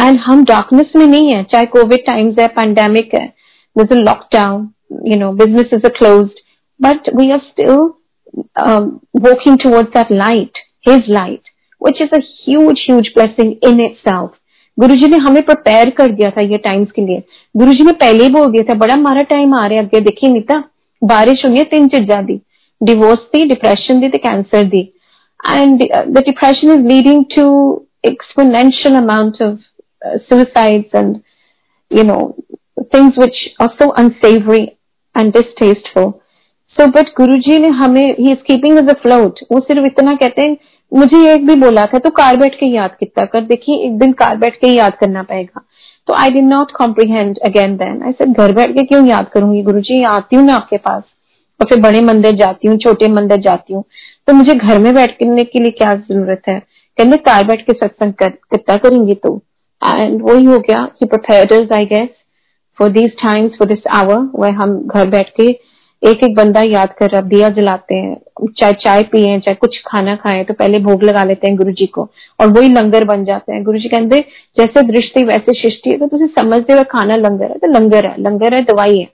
And 0.00 0.18
हम 0.24 0.44
darkness 0.44 0.92
में 0.96 1.06
नहीं 1.06 1.32
है, 1.32 1.42
चाहे 1.44 1.66
Covid 1.66 2.06
times 2.06 2.38
है 2.38 2.48
pandemic 2.56 3.14
है 3.14 3.26
lockdown 3.76 4.68
you 5.06 5.16
know 5.18 5.30
business 5.34 5.70
is 5.74 5.86
a 5.86 5.92
close 5.98 6.28
but 6.80 7.08
we 7.16 7.30
are 7.30 7.38
still 7.40 7.76
working 9.22 9.58
towards 9.58 9.90
that 9.96 10.12
light 10.12 10.58
his 10.88 11.10
light 11.10 11.48
which 11.80 12.02
is 12.02 12.14
as 12.14 12.24
huge 12.48 13.10
blessing 13.16 13.54
in 13.68 13.80
itself 13.98 14.30
Guru 14.78 14.94
ji 14.96 15.06
ने 15.10 15.16
हमें 15.18 15.42
prepare 15.44 15.90
कर 15.96 16.10
दिया 16.10 16.28
था 16.30 16.40
ये 16.42 16.58
टाइम्स 16.58 16.92
के 16.92 17.02
लिए। 17.02 17.22
गुरु 17.54 17.72
जी 17.72 17.84
ने 17.84 17.92
पहले 17.94 18.24
ही 18.24 18.30
बोल 18.30 18.50
दिया 18.52 18.62
था, 18.64 18.74
बड़ा 18.74 18.94
हमारा 18.94 19.22
टाइम 19.30 19.54
आ 19.54 19.66
रहा 19.66 19.78
है, 19.78 19.86
अगर 19.86 20.00
देखिए 20.00 20.30
नीता, 20.30 20.62
बारिश 21.02 21.44
होनी 21.44 21.58
है, 21.58 21.64
तीन 21.64 21.88
चीजा 21.88 22.20
दी 22.22 22.40
डिवोर्स 22.80 23.18
दी 23.34 23.44
डिप्रेशन 23.48 24.00
दी 24.00 24.08
तो 24.08 24.18
cancer 24.18 24.64
the. 24.64 24.80
And 25.40 25.82
the 25.82 26.22
depression 26.26 26.72
is 26.72 26.86
leading 26.86 27.24
to 27.36 27.44
exponential 28.06 28.94
amount 28.96 29.42
of 29.42 29.58
uh, 30.02 30.18
suicides 30.28 30.90
and 30.94 31.22
you 31.90 32.04
know 32.04 32.22
things 32.92 33.16
which 33.16 33.38
are 33.58 33.72
so 33.78 33.92
unsavory 33.92 34.64
and 35.14 35.32
distasteful. 35.32 36.20
So 36.76 36.90
but 36.90 37.08
guruji 37.18 37.60
ne 37.60 37.70
hame 37.78 38.14
he 38.16 38.32
is 38.32 38.42
keeping 38.46 38.78
us 38.78 38.92
afloat. 38.92 39.40
वो 39.52 39.60
सिर्फ़ 39.60 39.86
इतना 39.86 40.12
कहते 40.16 40.42
हैं 40.42 40.56
मुझे 40.92 41.18
एक 41.32 41.46
भी 41.46 41.54
बोला 41.60 41.84
था 41.86 41.98
तो 41.98 42.10
कार 42.10 42.36
बैठ 42.36 42.54
के 42.60 42.66
याद 42.66 42.96
कितना 43.00 43.24
कर 43.32 43.40
देखिए 43.46 43.76
एक 43.86 43.98
दिन 43.98 44.12
कार 44.22 44.36
बैठ 44.36 44.56
के 44.60 44.68
याद 44.68 44.96
करना 45.00 45.22
पड़ेगा. 45.22 45.64
तो 46.08 46.14
I 46.14 46.30
did 46.30 46.44
not 46.44 46.70
comprehend 46.76 47.38
again 47.46 47.76
then 47.76 48.02
I 48.06 48.12
said 48.12 48.36
घर 48.36 48.52
बैठ 48.54 48.70
के 48.76 48.84
क्यों 48.86 49.06
याद 49.06 49.28
करूँगी 49.34 49.62
गुरु 49.62 49.80
जी 49.88 50.02
आती 50.04 50.36
हूँ 50.36 50.44
ना 50.46 50.54
आपके 50.54 50.76
पास 50.76 51.02
और 51.60 51.66
फिर 51.68 51.80
बड़े 51.80 52.00
मंदिर 52.02 52.36
जाती 52.36 52.68
हूँ 52.68 52.76
छोटे 52.84 53.08
मंदिर 53.12 53.40
जाती 53.40 53.74
हूँ। 53.74 53.84
तो 54.26 54.32
मुझे 54.32 54.54
घर 54.54 54.78
में 54.78 54.94
बैठने 54.94 55.44
के 55.44 55.58
लिए 55.58 55.70
क्या 55.78 55.94
ज़रूरत 55.94 56.42
है? 56.48 56.58
कहते 56.98 57.16
कार 57.16 57.44
बैठ 57.44 57.66
के 57.66 57.72
सत्संग 57.72 58.12
कर, 58.12 58.28
कितना 58.28 58.76
करेंगे 58.76 59.14
तो? 59.14 59.40
एंड 59.81 60.21
वही 60.21 60.45
हो 60.45 60.59
गया 60.59 60.89
कि 61.03 61.05
I 61.73 61.85
guess 61.85 62.09
for 62.79 62.89
this 62.89 63.11
times 63.11 63.51
for 63.51 63.67
this 63.67 63.87
hour 63.87 64.29
वह 64.35 64.53
हम 64.53 64.87
घर 64.87 65.09
बैठ 65.09 65.29
के 65.29 65.47
एक 66.03 66.23
एक 66.23 66.35
बंदा 66.35 66.61
याद 66.61 66.93
कर 66.99 67.09
रहा 67.09 67.21
दिया 67.21 67.49
जलाते 67.49 67.95
हैं 67.95 68.15
चाहे 68.59 68.73
चाय 68.73 69.03
पिए 69.03 69.39
चाहे 69.39 69.55
कुछ 69.55 69.81
खाना 69.87 70.15
खाएं 70.15 70.45
तो 70.45 70.53
पहले 70.53 70.79
भोग 70.79 71.03
लगा 71.03 71.23
लेते 71.23 71.47
हैं 71.47 71.55
गुरु 71.57 71.71
जी 71.71 71.85
को 71.85 72.09
और 72.39 72.47
वही 72.47 72.69
लंगर 72.69 73.03
बन 73.03 73.23
जाते 73.23 73.53
हैं 73.53 73.63
गुरु 73.63 73.79
जी 73.79 73.89
कहते 73.89 74.19
जैसे 74.57 74.81
दृष्टि 74.81 75.23
वैसे 75.23 75.53
सृष्टि 75.53 75.89
है 75.89 75.97
तो 75.97 76.07
तुम 76.07 76.27
समझते 76.27 76.73
हुए 76.73 76.83
खाना 76.83 77.15
लंगर 77.15 77.51
है 77.51 77.57
तो 77.57 77.67
लंगर 77.67 78.05
है 78.05 78.21
लंगर 78.21 78.53
है 78.53 78.61
दवाई 78.61 78.97
है 78.97 79.07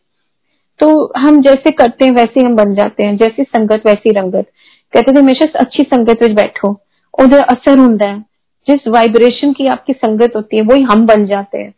तो 0.79 1.13
हम 1.17 1.41
जैसे 1.41 1.71
करते 1.71 2.05
हैं 2.05 2.11
वैसे 2.11 2.45
हम 2.45 2.55
बन 2.55 2.73
जाते 2.73 3.03
हैं 3.03 3.17
जैसी 3.17 3.43
संगत 3.43 3.83
वैसी 3.85 4.11
रंगत 4.11 4.47
कहते 4.93 5.11
थे 5.11 5.19
हमेशा 5.19 5.45
अच्छी 5.59 5.83
संगत 5.83 6.21
में 6.21 6.35
बैठो 6.35 6.79
ਉਹਦਾ 7.13 7.41
असर 7.41 7.79
ਹੁੰਦਾ 7.79 8.07
है 8.07 8.23
जिस 8.68 8.88
वाइब्रेशन 8.88 9.52
की 9.52 9.66
आपकी 9.74 9.92
संगत 9.92 10.36
होती 10.36 10.56
है 10.56 10.62
वही 10.70 10.82
हम 10.82 11.06
बन 11.06 11.26
जाते 11.26 11.58
हैं 11.58 11.74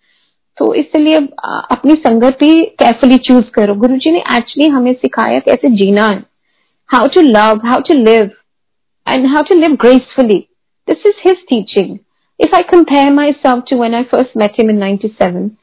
तो 0.59 0.73
इसलिए 0.75 1.16
अपनी 1.75 1.95
संगत 2.07 2.38
भी 2.40 2.52
केयरफुली 2.83 3.16
चूज़ 3.28 3.50
करो 3.54 3.75
गुरु 3.85 3.97
जी 4.04 4.12
ने 4.12 4.18
एक्चुअली 4.37 4.68
हमें 4.68 4.92
सिखाया 4.92 5.38
कैसे 5.49 5.68
जीना 5.76 6.07
है 6.09 6.23
how 6.90 7.07
to 7.14 7.21
love 7.21 7.66
how 7.66 7.80
to 7.88 7.95
live 7.95 8.30
and 9.07 9.26
how 9.35 9.42
to 9.49 9.54
live 9.54 9.76
gracefully 9.83 10.38
this 10.88 11.07
is 11.07 11.28
his 11.28 11.45
teaching 11.49 11.97
If 12.40 12.54
I 12.54 12.62
compare 12.62 13.12
myself 13.12 13.64
to 13.66 13.76
when 13.76 13.95
I 13.95 14.04
first 14.04 14.37
met 14.37 14.59
him 14.59 14.71
in 14.71 14.78
97, 14.78 15.59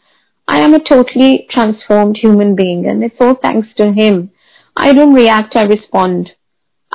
I 0.47 0.59
am 0.59 0.73
a 0.73 0.79
totally 0.79 1.47
transformed 1.49 2.17
human 2.17 2.53
being 2.53 2.85
and 2.85 3.01
it's 3.01 3.15
all 3.21 3.35
thanks 3.35 3.69
to 3.77 3.93
him. 3.93 4.31
I 4.75 4.91
don't 4.91 5.13
react, 5.13 5.55
I 5.55 5.63
respond. 5.63 6.31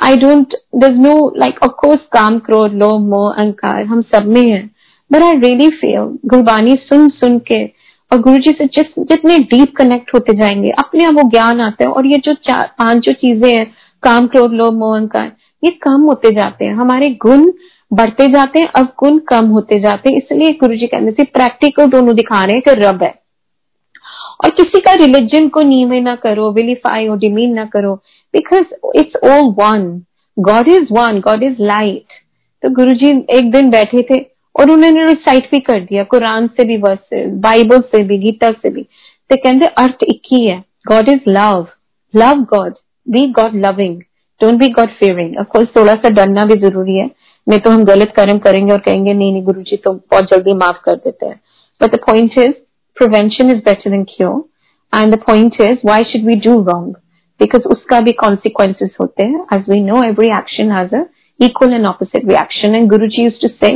Don't, 0.01 0.53
there's 0.73 0.99
no, 0.99 1.15
like, 1.37 1.57
of 1.61 1.73
course, 1.83 1.99
काम, 2.11 2.39
क्रोध, 2.39 2.73
लोभ, 2.73 3.01
मोह, 3.01 3.33
अहंकार, 3.33 3.85
हम 3.85 4.01
सब 4.01 4.25
में 4.25 4.49
है. 4.49 4.69
But 5.11 5.21
I 5.21 5.33
really 5.33 5.69
feel, 5.69 6.17
Gurbani 6.25 6.75
सुन 6.75 7.09
सुन 7.09 7.39
के 7.39 7.65
और 8.11 8.21
गुरु 8.21 8.37
जी 8.37 8.55
से 8.57 8.65
जिस 8.65 8.85
जितने 8.99 9.39
डीप 9.39 9.73
कनेक्ट 9.77 10.13
होते 10.13 10.33
जाएँगे 10.33 10.69
अपने 10.69 11.03
आप 11.03 11.13
वो 11.13 11.29
ज्ञान 11.29 11.61
आता 11.61 11.83
है 11.83 11.91
और 11.91 12.07
ये 12.07 12.17
जो 12.17 12.33
चार 12.33 12.75
पाँच 12.79 12.97
जो 12.97 13.11
चीज़ें 13.11 13.57
हैं 13.57 13.73
काम 14.03 14.27
क्रोध 14.27 14.51
लोभ 14.51 14.73
मोहन 14.73 15.07
का 15.07 15.23
ये 15.63 15.71
कम 15.71 16.01
होते 16.01 16.35
जाते 16.35 16.65
हैं 16.65 16.73
हमारे 16.73 17.09
गुण 17.09 17.51
बढ़ते 17.93 18.31
जाते 18.31 18.59
हैं 18.59 18.67
अब 18.67 18.93
गुण 18.99 19.17
कम 19.17 19.45
होते 19.45 19.79
जाते 19.79 20.13
हैं 20.13 20.17
इसलिए 20.17 20.53
गुरु 20.53 20.75
जी 20.75 20.87
कहने 20.87 21.11
से 21.11 21.23
प्रैक्टिकल 21.23 21.85
दोनों 21.85 22.15
दिखा 22.15 22.43
रहे 22.43 22.55
हैं 22.55 22.61
कि 22.61 22.71
रब 22.71 23.03
है 23.03 23.21
और 24.43 24.49
किसी 24.49 24.79
का 24.79 24.93
रिलीजन 24.93 25.47
को 25.47 25.61
नीवे 25.61 25.99
ना 25.99 26.15
करो 26.15 26.51
विलीफाई 26.51 27.07
और 27.07 27.17
डिमीन 27.17 27.53
ना 27.53 27.65
करो 27.65 28.01
because 28.33 28.97
it's 28.99 29.15
all 29.23 29.53
one 29.59 30.01
God 30.37 30.67
is 30.69 30.93
one 30.93 31.19
God 31.19 31.43
is 31.43 31.61
light 31.61 32.19
तो 32.63 32.69
गुरु 32.75 32.93
जी 32.95 33.09
एक 33.37 33.51
दिन 33.51 33.69
बैठे 33.69 34.01
थे 34.09 34.19
और 34.55 34.71
उन्होंने 34.71 35.05
रिसाइट 35.07 35.49
भी 35.51 35.59
कर 35.59 35.79
दिया, 35.81 36.03
कुरान 36.03 36.47
से 36.47 36.63
भी 36.65 36.77
वर्सेस 36.77 37.33
बाइबल 37.41 37.79
से 37.81 38.03
भी, 38.03 38.17
गीता 38.17 38.51
से 38.51 38.69
भी। 38.69 38.81
तो 38.81 39.35
कहते, 39.35 39.65
अर्थ 39.65 40.03
एक 40.03 40.21
ही 40.31 40.45
है। 40.45 40.57
God 40.87 41.09
is 41.09 41.29
love 41.29 41.67
love 42.13 42.41
God 42.49 42.73
be 43.07 43.25
God 43.31 43.55
loving 43.65 43.99
don't 44.41 44.59
be 44.59 44.67
God 44.69 44.89
fearing 44.99 45.37
of course 45.39 45.67
थोड़ा 45.77 45.93
सा 45.95 46.09
डरना 46.09 46.45
भी 46.45 46.59
ज़रूरी 46.59 46.95
है। 46.95 47.09
नहीं 47.47 47.59
तो 47.59 47.69
हम 47.71 47.83
गलत 47.85 48.13
कर्म 48.15 48.37
करेंगे 48.39 48.73
और 48.73 48.79
कहेंगे, 48.79 49.13
नहीं 49.13 49.31
नहीं 49.31 49.43
गुरु 49.43 49.61
जी 49.61 49.77
तो 49.77 49.93
बहुत 49.93 50.29
जल्दी 50.31 50.53
माफ़ 50.55 50.81
कर 50.85 50.95
देते 50.95 51.25
हैं। 51.25 51.39
But 51.81 51.95
the 51.95 51.99
point 52.05 52.37
is 52.37 52.53
prevention 52.97 53.51
is 53.51 53.59
better 53.65 53.89
than 53.89 54.03
cure 54.09 54.43
and 54.93 55.15
the 55.15 55.19
point 55.19 55.61
is 55.61 55.87
why 55.87 56.03
should 56.03 56.25
we 56.25 56.35
do 56.45 56.61
wrong 56.63 56.95
because 57.40 57.66
उसका 57.72 58.00
भी 58.00 58.12
कॉन्सिक्वेंसेज 58.22 58.90
होते 59.00 59.22
हैं 59.24 59.44
as 59.54 59.70
we 59.70 59.80
know 59.82 60.02
every 60.04 60.28
action 60.38 60.72
has 60.72 60.94
a 60.94 61.04
equal 61.40 61.72
and 61.74 61.86
opposite 61.86 62.24
reaction 62.24 62.74
and 62.74 62.90
Guruji 62.90 63.24
used 63.24 63.42
to 63.42 63.48
say 63.56 63.74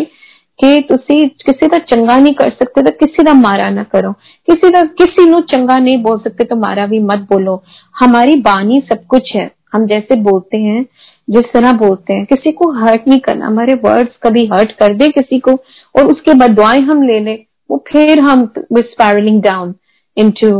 ਕਿ 0.58 0.80
ਤੁਸੀਂ 0.88 1.16
ਕਿਸੇ 1.44 1.66
ਦਾ 1.68 1.78
ਚੰਗਾ 1.88 2.18
ਨਹੀਂ 2.20 2.34
ਕਰ 2.34 2.50
ਸਕਦੇ 2.50 2.82
ਤਾਂ 2.82 2.92
ਕਿਸੇ 2.92 3.22
ਦਾ 3.24 3.32
ਮਾਰਾ 3.34 3.68
ਨਾ 3.70 3.82
ਕਰੋ 3.92 4.12
ਕਿਸੇ 4.48 4.70
ਦਾ 4.70 4.82
ਕਿਸੇ 4.98 5.24
ਨੂੰ 5.28 5.42
ਚੰਗਾ 5.52 5.76
नहीं 5.78 5.96
बोल 6.02 6.18
सकते 6.24 6.46
तो 6.50 6.56
मारा 6.64 6.84
भी 6.90 6.98
मत 7.04 7.22
बोलो 7.30 7.54
हमारी 7.94 8.34
बानी 8.42 8.80
सब 8.90 9.06
कुछ 9.14 9.30
है 9.36 9.44
हम 9.74 9.86
जैसे 9.86 10.18
बोलते 10.26 10.60
हैं 10.64 10.82
जिस 11.28 11.48
तरह 11.54 11.72
बोलते 11.84 12.14
हैं 12.14 12.26
किसी 12.26 12.52
को 12.58 12.70
हर्ट 12.80 13.08
नहीं 13.08 13.20
करना 13.28 13.46
हमारे 13.46 13.74
वर्ड्स 13.84 14.18
कभी 14.22 14.44
हर्ट 14.52 14.72
कर 14.80 14.96
दे 14.96 15.08
किसी 15.14 15.38
को 15.48 15.54
और 15.94 16.10
उसके 16.14 16.34
बाद 16.42 16.56
दुआएं 16.56 16.80
हम 16.90 17.02
ले 17.02 17.18
लें 17.20 17.36
वो 17.70 17.82
फिर 17.88 18.22
हम 18.28 18.44
spiraling 18.90 19.40
down 19.42 19.74
into 20.16 20.52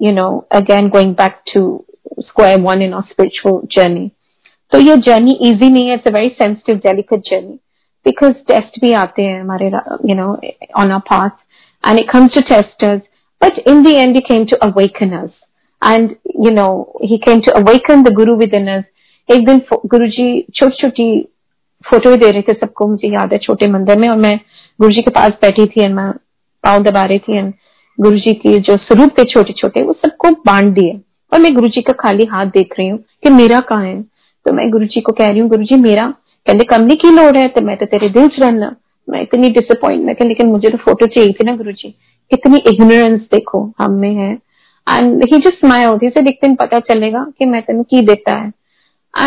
you 0.00 0.12
know 0.14 0.28
again 0.60 0.88
going 0.96 1.14
back 1.16 1.40
to 1.52 1.64
square 2.19 2.61
one 2.61 2.81
in 2.81 2.93
our 2.93 3.11
spiritual 3.11 3.67
journey 3.71 4.11
तो 4.71 4.79
ये 4.79 4.95
जर्नी 5.07 5.37
इजी 5.49 5.69
नहीं 5.69 5.87
है 5.87 5.93
it's 5.93 6.11
a 6.11 6.13
very 6.13 6.29
sensitive 6.41 6.75
delicate 6.75 7.19
journey 7.31 7.59
because 8.05 8.33
test 8.51 8.79
भी 8.81 8.91
आते 8.93 9.23
हैं 9.23 9.39
हमारे, 9.41 9.69
you 10.05 10.15
know, 10.15 10.31
on 10.79 10.91
our 10.91 11.01
path. 11.01 11.35
And 11.83 11.99
it 11.99 12.07
comes 12.09 12.33
to 12.33 12.41
test 12.41 12.83
us 12.83 13.01
but 13.41 13.59
in 13.65 13.83
the 13.83 13.93
end, 13.97 14.15
he 14.15 14.21
came 14.21 14.45
to 14.47 14.57
awaken 14.65 15.13
us. 15.13 15.31
And, 15.81 16.15
you 16.45 16.51
know, 16.51 16.93
he 17.01 17.19
came 17.19 17.41
to 17.41 17.53
awaken 17.57 18.03
the 18.03 18.11
guru 18.11 18.35
within 18.41 18.67
us. 18.67 18.83
एक 19.29 19.45
दिन 19.45 19.61
गुरु 19.85 20.07
जी 20.07 20.25
छोटी 20.55 20.75
छोटी 20.81 21.07
photo 21.89 22.15
दे 22.15 22.31
रहे 22.31 22.41
थे 22.41 22.53
सबको, 22.53 22.87
मुझे 22.87 23.07
याद 23.07 23.33
है, 23.33 23.37
छोटे 23.37 23.67
मंदिर 23.67 23.97
में। 23.97 24.09
और 24.09 24.17
मैं 24.17 24.39
गुरु 24.81 24.93
जी 24.93 25.01
के 25.01 25.11
पास 25.11 25.31
बैठी 25.41 25.65
थी 25.65 25.83
और 25.83 25.93
मैं 25.93 26.11
पाँव 26.63 26.83
दबा 26.83 27.01
रही 27.01 27.19
थी। 27.19 27.37
एंड 27.37 27.53
गुरु 27.99 28.19
जी 28.19 28.33
के 28.33 28.59
जो 28.59 28.77
स्वरूप 28.77 29.19
थे 29.19 29.23
छोटे 29.23 29.53
छोटे 29.53 29.83
वो 29.83 29.93
सबको 29.93 30.31
बांट 30.45 30.73
दिए। 30.73 30.99
और 31.33 31.39
मैं 31.39 31.53
गुरु 31.55 31.67
जी 31.67 31.81
का 31.81 31.93
खाली 31.93 32.25
हाथ 32.25 32.45
देख 32.45 32.73
रही 32.79 32.87
हूँ 32.87 32.99
कि 33.23 33.29
मेरा 33.29 33.59
कहाँ 33.59 33.85
है। 33.85 34.01
तो 34.01 34.53
मैं 34.53 34.69
गुरु 34.71 34.85
जी 34.85 35.01
को 35.01 35.11
कह 35.11 35.29
रही 35.29 35.39
हूँ 35.39 35.49
गुरु 35.49 35.63
जी 35.63 35.75
मेरा 35.75 36.07
कहते 36.47 36.65
कमने 36.65 36.95
की 36.95 37.09
लोड़ 37.11 37.37
है 37.37 37.47
तो 37.47 37.61
मैं 37.61 37.77
तो 37.77 37.85
तेरे 37.85 38.09
दिल 38.09 38.27
च 38.27 38.39
रहना 38.39 38.75
मैं 39.09 39.21
इतनी 39.21 39.49
डिसअपॉइंट 39.49 40.05
मैं 40.05 40.15
लेकिन 40.27 40.47
मुझे 40.47 40.69
तो 40.69 40.77
फ़ोटो 40.77 41.05
चाहिए 41.05 41.31
थी 41.31 41.45
ना 41.45 41.55
गुरु 41.55 41.71
जी 41.71 41.89
कितनी 42.31 42.57
इग्नोरेंस 42.57 43.21
देखो, 43.21 43.73
हम 43.81 43.91
में 43.91 44.13
है। 44.15 44.31
एंड 44.89 45.23
ही 45.23 45.37
जस्ट 45.37 45.59
स्माइल 45.59 45.97
से 46.03 46.21
देखते 46.21 46.47
दिन 46.47 46.55
पता 46.55 46.79
चलेगा 46.79 47.25
कि 47.39 47.45
मैं 47.45 47.61
तेन 47.61 47.83
की 47.83 48.01
देता 48.01 48.35
है। 48.35 48.51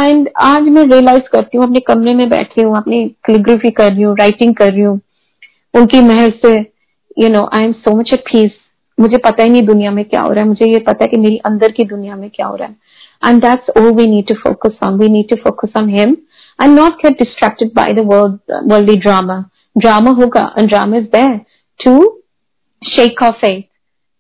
एंड 0.05 0.29
आज 0.41 0.61
मैं 0.61 0.85
रियलाइज़ 0.85 1.29
करती 1.33 1.59
हूँ, 1.59 1.67
अपने 1.67 1.81
कमरे 1.81 2.15
में 2.15 2.29
बैठी 2.29 2.63
हूँ, 2.63 2.77
अपनी 2.77 3.05
कैलीग्राफी 3.27 3.71
कर 3.71 3.93
रही 3.93 4.03
हूँ 4.03 4.17
राइटिंग 4.17 4.55
कर 4.55 4.73
रही 4.73 4.83
हूँ। 4.83 5.01
उनकी 5.75 6.01
मेहर 6.01 6.31
से 6.47 6.55
you 7.19 7.29
know 7.29 7.49
I 7.59 7.65
am 7.65 7.73
so 7.73 7.97
much 7.97 8.13
a 8.13 8.17
peace 8.17 8.51
मुझे 9.01 9.19
पता 9.19 9.43
ही 9.43 9.51
नहीं 9.51 9.63
दुनिया 9.63 9.91
में 9.91 10.05
क्या 10.05 10.21
हो 10.21 10.31
रहा 10.31 10.43
है। 10.43 10.49
मुझे 10.49 10.73
ये 10.73 10.79
पता 10.79 11.05
है 11.05 11.09
कि 11.09 11.17
मेरी 11.17 11.37
अंदर 11.37 11.73
की 11.73 11.85
दुनिया 11.85 12.17
में 12.17 12.31
क्या 12.31 12.47
हो 12.47 12.57
रहा 12.57 12.69
है। 12.69 12.77
And 13.31 13.43
that's 13.45 13.71
all 13.79 13.91
we 13.91 14.07
need 14.07 14.27
to 14.27 14.35
focus 14.35 14.77
on 14.87 14.99
we 14.99 15.09
need 15.09 15.29
to 15.29 15.37
focus 15.37 15.69
on 15.77 15.89
him 15.89 16.17
and 16.63 16.79
not 16.79 16.93
get 17.05 17.17
distracted 17.19 17.71
by 17.75 17.85
the 17.93 18.03
world, 18.03 18.39
worldly 18.67 18.95
drama. 19.07 19.35
Drama 19.85 20.13
hoga 20.21 20.45
and 20.57 20.69
drama 20.69 20.97
is 20.97 21.09
there 21.15 21.41
to 21.81 21.93
shake 22.83 23.21
our 23.23 23.35
faith. 23.45 23.65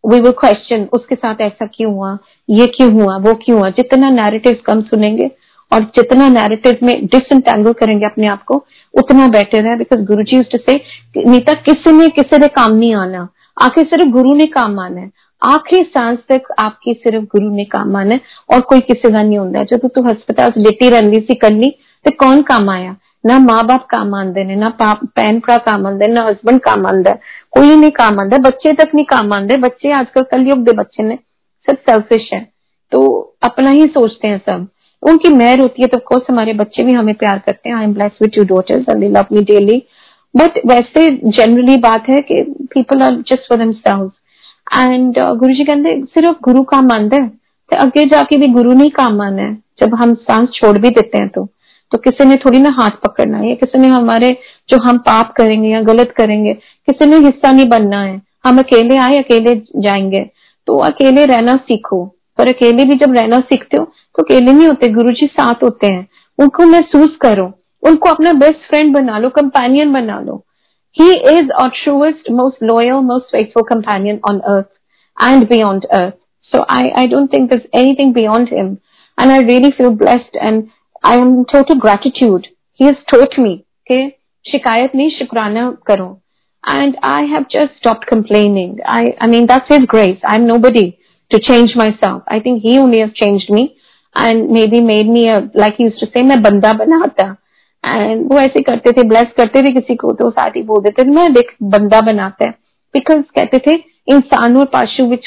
We 0.04 0.20
will 0.20 0.34
question 0.44 0.86
उसके 0.92 1.14
साथ 1.14 1.34
ऐसा 1.40 1.66
क्यों 1.66 1.92
हुआ? 1.92 2.18
ये 2.50 2.66
क्यों 2.66 2.92
हुआ? 2.92 3.16
वो 3.16 3.34
क्यों 3.34 3.58
हुआ? 3.58 3.70
जितना 3.70 4.10
नैरेटिव 4.10 4.58
कम 4.66 4.82
सुनेंगे 4.82 5.30
और 5.72 5.80
जितना 5.80 6.28
नैरेटिव 6.28 6.78
में 6.82 7.06
डिसंटेंगल 7.06 7.72
करेंगे 7.72 8.06
अपने 8.06 8.26
आप 8.26 8.44
को 8.44 8.64
उतना 8.94 9.28
बेटर 9.28 9.66
है 9.66 9.78
बिकॉज़ 9.78 10.04
गुरु 10.04 10.22
जी 10.22 10.42
से 10.42 10.80
नीता 11.16 11.52
किसी 11.52 11.92
ने 11.92 12.08
किसी 12.08 12.38
ने 12.38 12.48
काम 12.48 12.72
नहीं 12.72 12.94
आना। 12.94 13.28
आखिर 13.57 13.85
सिर्फ 13.85 14.11
गुरु 14.11 14.33
ने 14.35 14.45
काम 14.49 14.79
आना 14.79 15.01
है 15.01 15.11
आखिरी 15.41 15.83
सांस 15.83 16.17
तक 16.29 16.51
आपकी 16.59 16.93
सिर्फ 16.93 17.23
गुरु 17.25 17.49
ने 17.55 17.63
काम 17.67 17.95
आना 17.95 18.15
है 18.15 18.21
और 18.49 18.61
कोई 18.61 18.79
किसी 18.79 19.11
का 19.11 19.21
नहीं 19.21 19.37
होता 19.37 19.63
जो 19.63 19.87
तू 19.87 20.07
हस्पताल 20.07 20.51
लेटी 20.57 20.89
रही 20.89 21.21
सी 21.21 21.35
कली 21.35 21.71
ਤੇ 22.05 22.11
ਕੌਣ 22.11 22.41
ਕੰਮ 22.41 22.69
ਆਇਆ 22.69 22.95
ਨਾ 23.25 23.37
ਮਾਂ-ਬਾਪ 23.39 23.85
ਕੰਮ 23.89 24.13
ਆਉਂਦੇ 24.15 24.43
ਨੇ 24.43 24.55
ਨਾ 24.55 24.69
ਭੈਣ 25.15 25.39
ਭਰਾ 25.39 25.57
ਕੰਮ 25.65 25.85
ਆਉਂਦੇ 25.87 26.07
ਨਾ 26.07 26.29
ਹਸਬੰਡ 26.29 26.59
ਕੰਮ 26.61 26.85
ਆਉਂਦਾ 26.87 27.15
कोई 27.53 27.71
नहीं 27.71 27.91
काम 27.91 28.19
आंदा 28.21 28.37
बच्चे 28.43 28.71
तक 28.75 28.91
नहीं 28.93 29.03
काम 29.07 29.33
आते 29.33 29.55
बच्चे 29.61 29.89
आजकल 29.93 30.25
कलयुग 30.27 30.59
के 30.67 30.73
बच्चे 30.75 31.03
ने 31.03 31.15
सब 31.67 31.79
सेल्फिश 31.87 32.27
है 32.33 32.39
तो 32.91 33.01
अपना 33.43 33.71
ही 33.71 33.87
सोचते 33.87 34.27
हैं 34.27 34.37
सब 34.45 34.61
उनकी 35.03 35.31
मेहर 35.33 35.59
होती 35.59 35.81
है 35.81 35.87
तो 35.87 35.99
कोर्स 36.05 36.29
हमारे 36.29 36.53
बच्चे 36.55 36.83
भी 36.83 36.93
हमें 36.93 37.13
प्यार 37.15 37.41
करते 37.47 37.69
हैं 37.69 37.75
I 37.77 37.83
am 37.83 37.93
bless 37.93 38.21
with 38.21 38.31
two 38.35 38.45
daughters 38.45 38.87
and 38.89 38.99
they 38.99 39.09
love 39.09 39.33
me 39.33 39.43
daily 39.51 39.77
but 40.36 40.58
वैसे 40.66 41.06
जनरली 41.16 41.76
बात 41.80 42.08
है 42.08 42.20
कि 42.22 42.42
people 42.72 43.02
are 43.02 43.14
just 43.28 43.48
for 43.48 43.58
themselves 43.58 44.12
and 44.78 45.18
Guru 45.38 45.54
ji 45.54 45.64
कहते 45.64 46.00
सिर्फ़ 46.04 46.36
गुरु 46.44 46.62
काम 46.64 46.90
आंदा 46.92 47.22
है 47.22 47.28
तो 47.70 47.76
अगे 47.76 48.04
जाके 48.04 48.36
भी 48.36 48.46
गुरु 48.48 48.72
नहीं 48.72 48.90
काम 48.90 49.20
आना 49.20 49.42
है। 49.42 49.54
जब 49.80 49.94
हम 49.94 50.14
सांस 50.14 50.48
छोड़ 50.54 50.76
भी 50.78 50.90
देते 50.90 51.18
हैं 51.18 51.28
तो 51.28 51.46
तो 51.92 51.98
किसी 51.98 52.24
ने 52.24 52.36
थोड़ी 52.36 52.58
ना 52.58 52.70
हाथ 52.70 52.90
पकड़ना 53.04 53.38
है 53.38 53.54
किसी 53.54 53.78
ने 53.78 53.88
हमारे 53.88 54.36
जो 54.68 54.78
हम 54.82 54.98
पाप 54.98 55.32
करेंगे 55.36 55.68
या 55.68 55.80
गलत 55.82 56.12
करेंगे, 56.16 56.52
किसी 56.54 57.06
ने 57.06 57.16
हिस्सा 57.16 57.52
नहीं 57.52 57.68
बनना 57.68 58.00
है। 58.02 58.20
हम 58.46 58.58
अकेले 58.58 58.96
आए, 58.96 59.16
अकेले 59.16 59.54
जाएँगे। 59.76 60.20
तो 60.68 60.78
अकेले 60.84 61.24
रहना 61.24 61.54
सीखो। 61.58 62.04
पर 62.38 62.48
अकेले 62.48 62.84
भी 62.84 62.94
जब 62.94 63.14
रहना 63.14 63.38
सीखते 63.40 63.76
हो 63.76 63.84
तो 63.84 64.22
अकेले 64.22 64.52
नहीं 64.52 64.66
होते। 64.66 64.88
गुरु 64.88 65.12
जी 65.12 65.26
साथ 65.26 65.62
होते 65.62 65.86
हैं। 65.86 66.06
उनको 66.38 66.66
महसूस 66.66 67.16
करो। 67.20 67.46
उनको 67.89 68.09
अपना 68.09 68.33
बेस्ट 68.43 68.67
फ्रेंड 68.69 68.93
बना 68.93 69.17
लो 69.19 69.29
कंपेनियन 69.39 69.93
बना 69.93 70.19
लो 70.19 70.43
he 70.99 71.11
is 71.31 71.51
our 71.61 71.71
truest, 71.79 72.29
most 72.37 72.63
loyal, 72.69 73.01
most 73.09 73.35
faithful 73.35 73.65
companion 73.71 74.19
on 74.31 74.41
earth 74.53 74.71
and 75.17 75.47
beyond 75.51 75.85
earth. 75.99 76.17
So 76.53 76.63
I, 76.77 76.83
I 77.01 77.07
don't 77.07 77.31
think 77.31 77.49
there's 77.49 77.67
anything 77.81 78.13
beyond 78.13 78.49
him. 78.49 78.71
And 79.17 79.31
I 79.31 79.37
really 79.49 79.71
feel 79.77 79.91
blessed 80.03 80.39
and 80.47 80.69
I 81.05 81.17
am 81.17 81.43
total 81.51 81.79
gratitude 81.83 82.45
he 82.79 82.85
has 82.85 82.95
taught 83.11 83.37
me 83.39 83.55
के 83.91 84.07
शिकायत 84.51 84.95
नहीं 84.95 85.09
शुक्राना 85.19 85.69
करो 85.87 86.09
and 86.63 86.97
I 87.09 87.23
have 87.29 87.45
just 87.49 87.77
stopped 87.77 88.05
complaining. 88.07 88.79
I, 88.85 89.15
I 89.19 89.27
mean, 89.27 89.47
that's 89.47 89.67
His 89.67 89.85
grace. 89.93 90.19
I'm 90.23 90.45
nobody 90.45 90.83
to 91.31 91.39
change 91.39 91.75
myself. 91.75 92.21
I 92.27 92.39
think 92.39 92.61
He 92.61 92.77
only 92.77 92.99
has 92.99 93.13
changed 93.13 93.49
me 93.49 93.63
and 94.15 94.49
maybe 94.49 94.81
made 94.81 95.07
me 95.07 95.27
a, 95.29 95.39
like 95.55 95.75
He 95.77 95.83
used 95.83 95.99
to 95.99 96.09
say, 96.11 96.23
मैं 96.23 96.41
बंदा 96.43 96.73
बनाता. 96.73 97.35
And 97.86 98.32
वो 98.32 98.38
ऐसे 98.38 98.62
करते 98.62 98.92
थे, 98.92 99.02
bless 99.02 99.32
करते 99.36 99.62
थे 99.62 99.72
किसी 99.72 99.94
को 99.94 100.12
तो 100.12 100.30
साथ 100.30 100.50
ही 100.50 100.62
बोल 100.62 100.82
देते 100.82 101.04
थे, 101.04 101.10
मैं 101.10 101.32
देख 101.32 101.56
बंदा 101.62 102.00
बनाता 102.00 102.48
है. 102.48 102.54
Because 102.96 103.22
कहते 103.22 103.58
थे 103.58 103.74
इंसान 104.08 104.56
और 104.56 104.64
पाशु 104.64 105.06
विच 105.06 105.26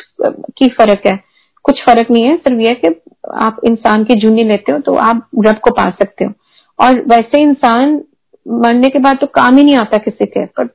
की 0.58 0.68
फ़र्क 0.68 1.02
है. 1.08 1.30
कुछ 1.64 1.82
फ़र्क 1.82 2.12
नहीं 2.12 2.24
है 2.24 2.38
सिर्फ़ 2.38 2.60
यह 2.60 2.74
कि 2.74 3.02
आप 3.34 3.58
इंसान 3.66 4.04
की 4.04 4.16
जूनी 4.16 4.44
लेते 4.44 4.72
हो 4.72 4.80
तो 4.80 4.94
आप 4.94 5.30
रब 5.46 5.60
को 5.60 5.72
पा 5.72 5.90
सकते 5.90 6.26
हो 6.26 6.32
और 6.80 7.00
वैसे 7.00 7.42
इंसान 7.42 8.02
मरने 8.48 8.90
के 8.90 9.00
बाद 9.00 9.18
तो 9.18 9.28
काम 9.28 9.58
ही 9.58 9.64
नहीं 9.64 9.76
आता 9.76 9.98
किसी 9.98 10.26
के 10.26 10.46
पर 10.46 10.68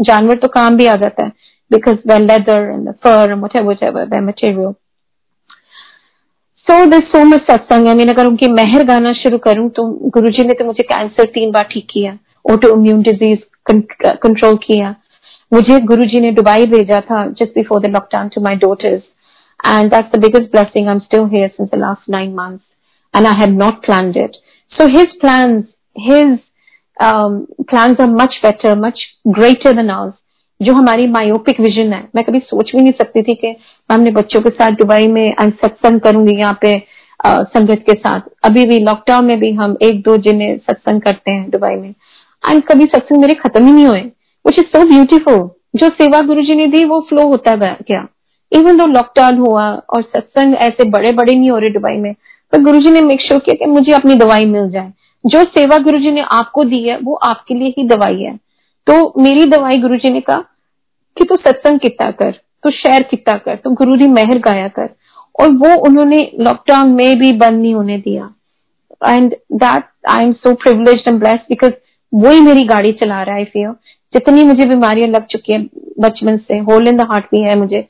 जानवर 0.00 0.36
तो 0.36 0.48
काम 0.48 0.76
भी 0.76 0.86
आ 0.86 0.96
जाता 0.96 1.24
है 1.24 1.32
because 1.72 1.96
the 2.06 2.12
leather 2.12 2.60
and 2.60 2.92
fur 2.92 3.34
material 3.34 4.74
so 6.70 6.84
this 6.86 7.04
so 7.12 7.22
much 7.24 7.40
सत्संग 7.42 7.86
है 7.86 7.94
मैंने 7.96 8.12
अगर 8.12 8.26
उनकी 8.26 8.48
मेहर 8.48 8.82
गाना 8.86 9.12
शुरू 9.12 9.38
करूँ 9.46 9.68
तो 9.76 9.86
गुरु 10.16 10.28
जी 10.32 10.42
ने 10.46 10.54
तो 10.54 10.64
मुझे 10.64 10.82
कैंसर 10.82 11.24
तीन 11.34 11.50
बार 11.52 11.64
ठीक 11.70 11.86
किया 11.90 12.12
ऑटो 12.44 12.68
इम्यून 12.74 13.00
डिज़ीज़ 13.02 13.38
कंट्रोल 13.70 14.56
किया। 14.66 14.94
मुझे 15.52 15.78
गुरु 15.86 16.04
जी 16.12 16.20
ने 16.20 16.30
दुबई 16.32 16.66
भेजा 16.74 17.00
था 17.10 17.24
just 17.40 17.54
before 17.54 17.80
the 17.80 17.90
lockdown 17.94 18.28
to 18.34 18.40
my 18.40 18.56
daughters 18.64 19.02
and 19.66 19.90
that's 19.94 20.16
the 20.16 20.20
biggest 20.24 20.50
blessing 20.52 20.88
I 20.88 20.94
am 20.94 20.98
still 21.00 21.24
here 21.34 21.48
since 21.48 21.68
the 21.74 21.78
last 21.78 22.10
nine 22.10 22.32
months 22.34 23.16
and 23.16 23.26
I 23.26 23.40
have 23.40 23.58
not 23.58 23.84
plan 23.86 24.12
it 24.18 24.36
so 24.72 24.86
his 24.96 25.18
plan 25.20 25.58
his 25.96 26.38
plan 27.02 27.96
are 28.00 28.10
much 28.22 28.40
better 28.44 28.78
much 28.86 29.04
greater 29.28 29.72
than 29.72 29.90
ours 29.90 30.14
जो 30.60 30.72
हमारी 30.74 31.06
myopic 31.08 31.60
vision 31.60 31.92
है। 31.92 32.02
मैं 32.14 32.24
कभी 32.24 32.38
सोच 32.40 32.70
भी 32.74 32.82
नहीं 32.82 32.92
सकती 32.92 33.22
थी 33.22 33.34
कि 33.34 33.48
मैं 33.48 33.96
अपने 33.96 34.10
बच्चों 34.12 34.40
के 34.40 34.50
साथ 34.50 34.70
दुबई 34.78 35.06
में 35.08 35.34
सत्संग 35.40 36.00
करूँगी 36.00 36.36
यहाँ 36.36 36.58
पे 36.62 36.76
संगत 37.20 37.84
के 37.86 37.94
साथ। 37.94 38.20
अभी 38.44 38.64
भी 38.66 38.78
लॉकडाउन 38.80 39.24
में 39.24 39.38
भी 39.40 39.52
हम 39.52 39.76
एक 39.82 40.00
दो 40.02 40.16
जिन्हें 40.18 40.56
सत्संग 40.58 41.00
करते 41.00 41.30
हैं 41.30 41.50
दुबई 41.50 41.74
में। 41.74 41.88
एंड 42.44 42.62
कभी 42.64 42.84
सत्संग 42.86 43.20
मेरे 43.20 43.34
खत्म 43.36 43.66
ही 43.66 43.72
नहीं 43.72 43.86
हुए 43.86 44.00
विच 44.44 44.58
इज़ 44.58 44.66
सो 44.68 44.84
ब्यूटीफुल 44.88 45.48
जो 45.76 45.88
सेवा 45.90 46.20
गुरु 46.22 46.42
जी 46.42 46.54
ने 46.54 46.66
दी, 46.66 46.84
वो 46.84 47.00
फ्लो 47.08 47.26
होता 47.28 47.54
गया 47.56 48.06
इवन 48.52 48.76
दो 48.76 48.86
लॉकडाउन 48.86 49.36
हुआ 49.38 49.64
और 49.90 50.02
सत्संग 50.04 50.54
ऐसे 50.58 50.88
बड़े 50.90 51.12
बड़े 51.12 51.34
नहीं 51.34 51.50
हो 51.50 51.58
रहे 51.58 51.70
दुबई 51.70 51.96
में, 51.96 52.14
पर 52.52 52.62
गुरु 52.62 52.78
जी 52.78 52.90
ने 52.90 53.00
मेक 53.00 53.20
श्योर 53.20 53.40
किया 53.40 53.54
कि 53.56 53.70
मुझे 53.70 53.92
अपनी 53.92 54.14
दवाई 54.16 54.44
मिल 54.46 54.70
जाए। 54.70 54.92
जो 55.24 55.42
सेवा 55.48 55.78
गुरु 55.78 55.98
जी 55.98 56.10
ने 56.10 56.20
आपको 56.32 56.64
दी 56.64 56.82
है, 56.82 56.98
वो 56.98 57.14
आपके 57.14 57.54
लिए 57.54 57.74
ही 57.78 57.84
दवाई 57.88 58.22
है। 58.22 58.34
तो 58.86 59.12
मेरी 59.18 59.44
दवाई 59.46 59.76
गुरु 59.78 59.96
जी 59.96 60.10
ने 60.10 60.20
कहा 60.20 60.42
कि 61.20 61.24
तू 61.24 61.36
सत्संग 61.36 61.78
किता 61.78 62.10
कर, 62.12 62.30
तू 62.64 62.70
शेयर 62.72 63.02
किता 63.02 63.36
कर, 63.36 63.56
तू 63.56 63.70
गुरु 63.72 63.96
दी 63.96 64.08
मेहर 64.08 64.38
गाया 64.40 64.68
कर। 64.68 64.88
और 65.34 65.50
वो 65.52 65.74
उन्होंने 65.86 66.20
लॉकडाउन 66.40 66.90
में 66.90 67.18
भी 67.18 67.32
बंद 67.34 67.60
नहीं 67.60 67.74
होने 67.74 67.98
दिया। 67.98 68.30
And 69.06 69.34
that 69.54 69.84
I 70.08 70.24
am 70.24 70.32
so 70.32 70.54
privilege 70.54 71.04
and 71.08 71.18
bless 71.20 71.40
because 71.48 71.72
वो 72.12 72.30
ही 72.30 72.40
मेरी 72.40 72.64
गाड़ी 72.64 72.92
चला 72.92 73.22
रहा 73.22 73.36
है 73.36 73.44
फील 73.44 73.72
जितनी 74.12 74.44
मुझे 74.44 74.64
बीमारियाँ 74.66 75.08
लग 75.08 75.26
चुकी 75.26 75.52
है 75.52 75.58
बचपन 76.00 76.36
से 76.38 76.58
होल 76.60 76.88
इन 76.88 76.96
द 76.96 77.06
हार्ट 77.10 77.24
भी 77.24 77.40
है 77.42 77.58
मुझे 77.58 77.80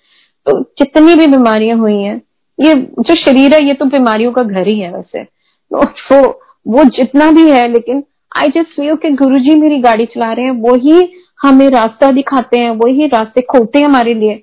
तो 0.46 0.60
जितनी 0.78 1.14
भी 1.14 1.26
बीमारियाँ 1.26 1.76
हुई 1.76 1.96
हैं, 2.02 2.20
ये 2.58 2.74
जो 2.74 3.14
शरीर 3.16 3.54
है, 3.54 3.64
ये 3.66 3.74
तो 3.74 3.84
बीमारियों 3.84 4.32
का 4.32 4.42
घर 4.42 4.66
ही 4.66 4.78
है 4.80 4.92
वैसे। 4.92 5.24
तो 5.70 6.20
वो 6.68 6.84
जितना 6.96 7.30
भी 7.30 7.50
है, 7.50 7.66
लेकिन 7.68 8.02
आई 8.36 8.48
जस्ट 8.48 8.68
फील 8.68 8.94
कि 8.94 9.10
गुरु 9.10 9.38
जी 9.38 9.54
मेरी 9.54 9.78
गाड़ी 9.78 10.04
चला 10.04 10.32
रहे 10.32 10.44
हैं। 10.44 10.52
वो 10.52 10.74
ही 10.74 11.12
हमें 11.42 11.68
रास्ता 11.68 12.10
दिखाते 12.10 12.58
हैं 12.58 12.70
वो 12.70 12.86
ही 12.86 13.06
रास्ते 13.06 13.40
खोलते 13.40 13.78
हैं 13.78 13.86
हमारे 13.86 14.14
लिए। 14.14 14.42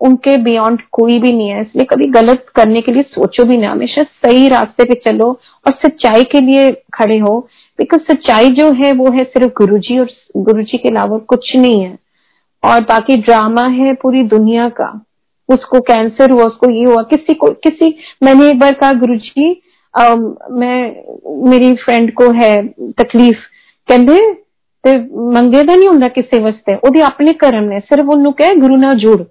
उनके 0.00 0.36
बियॉन्ड 0.36 0.80
कोई 0.92 1.18
भी 1.18 1.32
नहीं 1.32 1.48
है। 1.48 1.60
इसलिए 1.60 1.84
कभी 1.84 2.04
गलत 2.04 2.46
करने 2.54 2.80
के 2.80 2.92
लिए 2.92 3.02
सोचो 3.02 3.44
भी 3.44 3.56
ना। 3.56 3.70
हमेशा 3.70 4.02
सही 4.02 4.48
रास्ते 4.48 4.84
पे 4.84 4.94
चलो 4.94 5.40
और 5.66 5.72
सच्चाई 5.72 6.24
के 6.24 6.40
लिए 6.40 6.70
खड़े 6.70 7.18
हो। 7.18 7.48
बिकॉज़ 7.78 8.00
सच्चाई 8.00 8.48
जो 8.48 8.72
है, 8.72 8.92
वो 8.92 9.10
है 9.10 9.24
सिर्फ़ 9.24 9.48
गुरु 9.48 9.78
जी 9.78 9.98
और 9.98 10.08
गुरु 10.36 10.62
जी 10.62 10.78
के 10.78 10.88
अलावा 10.88 11.18
कुछ 11.18 11.56
नहीं 11.56 11.82
है। 11.82 11.98
और 12.64 12.80
बाकी 12.80 13.16
ड्रामा 13.16 13.66
है 13.66 13.94
पूरी 13.94 14.22
दुनिया 14.22 14.68
का। 14.68 15.04
उसको 15.48 15.80
कैंसर 15.80 16.30
हुआ, 16.30 16.44
उसको 16.44 16.70
ये 16.70 16.84
हुआ, 16.84 17.02
किसी 17.02 17.34
को, 17.34 17.50
किसी, 17.50 17.96
मैंने 18.22 18.50
एक 18.50 18.58
बार 18.58 18.74
कहा 18.74 18.92
गुरु 18.92 19.16
जी 19.16 19.62
मैं 20.53 20.79
मेरी 21.45 21.73
फ्रेंड 21.75 22.11
को 22.13 22.31
है 22.33 22.55
तकलीफ 23.01 23.37
कहते 23.89 24.19
ਤੇ 24.83 24.97
ਮੰਗੇ 25.33 25.61
ਦਾ 25.63 25.75
ਨਹੀਂ 25.75 25.87
ਹੁੰਦਾ 25.87 26.07
ਕਿਸੇ 26.07 26.39
ਵਾਸਤੇ 26.39 26.73
ਉਹਦੇ 26.75 27.01
ਆਪਣੇ 27.01 27.33
ਕਰਮ 27.33 27.63
ਨੇ 27.65 27.79
ਸਿਰਫ 27.79 28.09
ਉਹਨੂੰ 28.09 28.33
ਕਹੇ 28.33 28.55
ਗੁਰੂ 28.55 28.77
ਨਾਲ 28.77 28.97
ਜੁੜ 28.97 29.23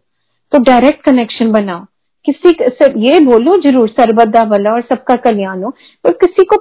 तो 0.53 0.59
डायरेक्ट 0.61 1.01
कनेक्शन 1.05 1.49
बनाओ 1.53 1.79
किसी 2.27 2.51
सर 2.73 2.93
ये 2.97 3.19
बोलो 3.21 3.55
जरूर 3.57 3.89
सरबदा 3.89 4.45
भला 4.45 4.73
और 4.73 4.83
सबका 4.83 5.17
कल्याण 5.17 5.63
हो 5.63 5.71
पर 6.05 6.13
किसी 6.13 6.45
को 6.45 6.59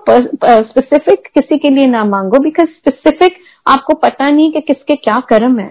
स्पेसिफिक 0.63 1.27
किसी 1.33 1.57
के 1.57 1.69
लिए 1.69 1.85
ना 1.87 2.03
मांगो 2.05 2.39
बिकॉज 2.39 2.69
स्पेसिफिक 2.69 3.35
आपको 3.65 3.93
पता 3.99 4.29
नहीं 4.29 4.51
कि 4.51 4.61
किसके 4.61 4.95
क्या 4.97 5.19
कर्म 5.29 5.59
है 5.59 5.67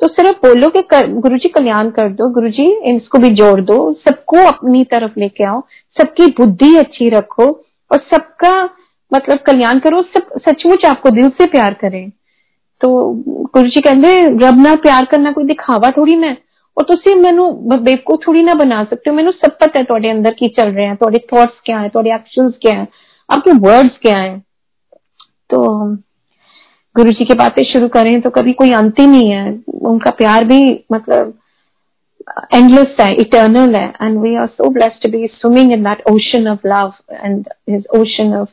तो 0.00 0.08
सिर्फ़ 0.08 0.36
बोलो 0.38 0.68
कि 0.68 0.82
गुरु 1.20 1.38
जी 1.38 1.48
कल्याण 1.48 1.90
कर 1.90 2.08
दो 2.10 2.28
गुरु 2.30 2.48
जी 2.50 2.66
इसको 2.90 3.18
भी 3.18 3.28
जोड़ 3.30 3.60
दो, 3.60 3.92
सबको 3.94 4.46
अपनी 4.48 4.84
तरफ़ 4.84 5.18
लेके 5.20 5.44
आओ, 5.44 5.60
सबकी 5.96 6.26
बुद्धि 6.38 6.76
अच्छी 6.76 7.08
रखो, 7.08 7.46
और 7.90 7.98
सबका 8.12 8.52
मतलब 9.12 9.38
कल्याण 9.46 9.78
करो, 9.78 10.02
सब 10.02 10.38
सचमुच 10.40 10.84
आपको 10.86 11.10
दिल 11.10 11.28
से 11.30 11.46
प्यार 11.46 11.74
करें। 11.74 12.10
तो 12.80 12.88
गुरु 13.54 13.68
जी 13.68 13.80
कहते 13.80 14.20
रब 14.38 14.60
ना 14.62 14.74
प्यार 14.82 15.04
करना 15.04 15.32
कोई 15.32 15.44
दिखावा 15.44 15.90
थोड़ी 15.90 16.16
ना 16.16 16.36
और 16.76 16.84
तुम 16.86 17.18
मैनू 17.18 17.50
बेवकूफ़ 17.68 18.20
थोड़ी 18.26 18.42
ना 18.42 18.54
बना 18.54 18.82
सकते 18.84 19.10
हो। 19.10 19.16
मैनू 19.16 19.32
सब 19.32 19.58
पता 19.58 19.78
है 19.78 19.84
थोड़े 19.84 20.10
अंदर 20.10 20.34
की 20.34 20.48
चल 20.50 20.68
रहे 20.68 20.86
हैं 20.86 20.96
थोड़े 20.96 21.18
थॉट्स 21.32 21.60
क्या 21.64 21.78
है 21.78 21.88
थोड़े 21.88 22.14
एक्शन 22.14 22.50
क्या 22.62 22.74
है, 22.74 22.86
आपके 23.28 23.52
वर्ड्स 23.60 23.98
क्या 24.02 24.18
है। 24.18 24.38
तो 25.50 25.94
गुरु 26.96 27.12
जी 27.12 27.24
की 27.24 27.34
बातें 27.34 27.62
शुरू 27.64 27.88
करें 27.88 28.20
तो 28.20 28.30
कभी 28.30 28.52
कोई 28.52 28.70
अंत 28.74 28.98
ही 29.00 29.06
नहीं 29.06 29.30
है। 29.30 29.50
उनका 29.90 30.10
प्यार 30.18 30.44
भी 30.44 30.62
मतलब 30.92 31.34
एंडलेस 32.54 32.96
है 33.00 33.14
इटर्नल 33.20 33.74
है। 33.76 33.86
And 34.02 34.18
we 34.20 34.34
are 34.36 34.46
so 34.46 34.70
blessed 34.70 35.10
be 35.12 35.26
swimming 35.34 35.72
in 35.72 35.82
that 35.84 36.02
ocean 36.10 36.48
of 36.48 36.66
love 36.68 36.92
and 37.12 37.48
his 37.70 37.86
ocean 37.98 38.34
of 38.36 38.48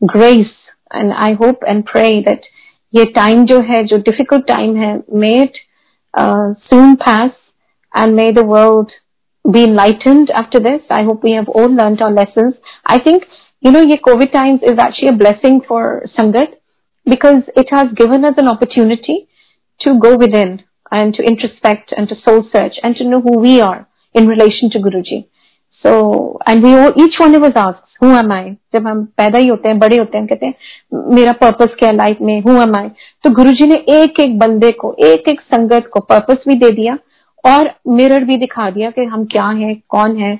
grace 0.00 0.52
and 0.94 1.12
I 1.14 1.32
hope 1.42 1.64
and 1.64 1.82
pray 1.92 2.10
that 2.28 2.46
ये 2.92 3.04
टाइम 3.16 3.44
जो 3.46 3.60
है, 3.60 3.82
जो 3.84 3.96
डिफ़िकल्ट 3.98 4.46
टाइम 4.46 4.76
है 4.76 4.94
may 5.14 5.34
it 5.42 5.56
soon 6.14 6.94
pass 7.02 7.30
and 7.94 8.14
may 8.14 8.30
the 8.32 8.44
world 8.46 8.90
be 9.44 9.62
enlightened 9.64 10.30
after 10.36 10.58
this 10.62 10.92
I 10.92 11.04
hope 11.04 11.24
we 11.24 11.32
have 11.32 11.52
all 11.56 11.72
learn 11.72 11.96
our 12.02 12.12
lesson 12.12 12.52
I 12.90 12.98
think 13.06 13.24
you 13.62 13.70
know 13.72 13.82
ये 13.90 13.96
Covid 14.04 14.32
times 14.32 14.62
is 14.64 14.80
actually 14.86 15.08
a 15.08 15.18
blessing 15.18 15.60
for 15.68 16.00
sangat 16.08 16.56
because 17.09 17.43
it 17.55 17.67
has 17.71 17.87
given 17.95 18.25
us 18.25 18.33
an 18.37 18.47
opportunity 18.47 19.27
to 19.81 19.99
go 19.99 20.17
within 20.17 20.63
and 20.91 21.13
to 21.13 21.23
introspect 21.23 21.93
and 21.95 22.09
to 22.09 22.15
soul 22.15 22.47
search 22.51 22.75
and 22.83 22.95
to 22.95 23.03
know 23.03 23.21
who 23.21 23.39
we 23.39 23.61
are 23.61 23.87
in 24.15 24.27
relation 24.27 24.69
to 24.71 24.79
Guruji. 24.79 25.27
So, 25.83 26.39
and 26.45 26.63
we 26.63 26.73
all, 26.73 26.93
each 26.95 27.19
one 27.19 27.35
of 27.35 27.43
us 27.43 27.51
asks, 27.55 27.89
who 27.99 28.07
am 28.09 28.31
I? 28.31 28.55
जब 28.73 28.87
हम 28.87 29.03
पैदा 29.17 29.39
ही 29.39 29.47
होते 29.47 29.69
हैं 29.69 29.79
बड़े 29.79 29.97
होते 29.97 30.17
हैं 30.17 30.27
कहते 30.27 30.45
हैं 30.45 31.13
मेरा 31.15 31.31
पर्पस 31.41 31.75
क्या 31.79 31.89
है 31.89 31.95
लाइफ 31.95 32.17
में 32.21 32.39
हु 32.41 32.61
एम 32.61 32.75
आई 32.77 32.89
तो 33.23 33.29
गुरुजी 33.35 33.67
ने 33.67 33.75
एक 33.97 34.19
एक 34.19 34.37
बंदे 34.39 34.71
को 34.81 34.95
एक 35.05 35.29
एक 35.29 35.41
संगत 35.53 35.89
को 35.93 35.99
पर्पस 36.11 36.43
भी 36.47 36.55
दे 36.59 36.71
दिया 36.75 36.97
और 37.43 37.71
मिरर 37.97 38.23
भी 38.25 38.37
दिखा 38.37 38.69
दिया 38.69 38.89
कि 38.91 39.03
हम 39.13 39.25
क्या 39.31 39.47
हैं 39.59 39.75
कौन 39.89 40.17
है 40.17 40.33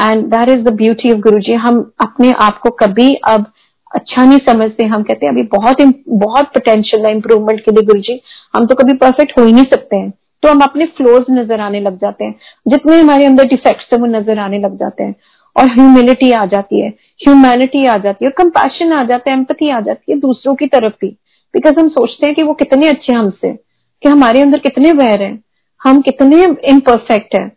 and 0.00 0.24
that 0.34 0.48
is 0.48 0.64
the 0.64 0.72
beauty 0.76 1.12
of 1.12 1.18
Guruji 1.26 1.54
हम 1.66 1.80
अपने 2.00 2.32
आप 2.42 2.58
को 2.62 2.70
कभी 2.84 3.14
अब 3.28 3.46
अच्छा 3.91 4.23
नहीं 4.25 4.39
समझते, 4.39 4.83
हम 4.85 5.03
कहते 5.03 5.25
हैं, 5.25 5.33
अभी 5.33 5.43
बहुत 5.49 5.81
बहुत 6.09 6.47
पोटेंशियल 6.47 7.05
है 7.05 7.11
इंप्रूवमेंट 7.11 7.59
के 7.59 7.71
लिए 7.71 7.85
गुरु 7.85 8.01
जी 8.01 8.19
हम 8.55 8.65
तो 8.65 8.75
कभी 8.75 8.93
परफेक्ट 8.95 9.39
हो 9.39 9.45
ही 9.45 9.53
नहीं 9.53 9.65
सकते 9.65 9.95
हैं। 9.95 10.13
तो 10.43 10.49
हम 10.49 10.59
अपने 10.59 10.85
फ्लोज 10.87 11.25
नज़र 11.31 11.61
आने 11.61 11.79
लग 11.79 11.97
जाते 11.97 12.25
हैं। 12.25 12.35
जितने 12.67 12.99
हमारे 12.99 13.25
अंदर 13.25 13.47
डिफेक्ट्स 13.47 13.87
है, 13.93 13.99
वो 13.99 14.05
नज़र 14.07 14.39
आने 14.39 14.59
लग 14.59 14.77
जाते 14.77 15.03
हैं। 15.03 15.15
और 15.55 15.67
ह्यूमिलिटी 15.69 16.31
आ 16.31 16.45
जाती 16.45 16.81
है 16.81 16.89
ह्यूमैनिटी 17.19 17.85
आ 17.85 17.97
जाती 17.97 18.25
है, 18.25 18.29
और 18.29 18.43
कंपैशन 18.43 18.93
आ 18.93 19.03
जाता 19.03 19.31
है 19.31 19.37
एम्पति 19.37 19.69
आ 19.69 19.79
जाती 19.79 20.11
है 20.11 20.19
दूसरों 20.19 20.55
की 20.55 20.67
तरफ़ 20.67 20.93
भी। 21.01 21.07
बिकॉज़ 21.53 21.79
हम 21.79 21.89
सोचते 21.89 22.25
हैं 22.25 22.35
कि 22.35 22.43
वो 22.43 22.53
कितने 22.53 22.89
अच्छे 22.89 23.13
हमसे, 23.13 23.51
कि 23.51 24.09
हमारे 24.09 24.41
अंदर 24.41 24.59
कितने 24.59 24.91
वैर 24.91 25.21
हैं, 25.21 25.43
हम 25.81 26.01
कितने 26.01 26.43
इम्परफेक्ट 26.69 27.35
हैं। 27.35 27.47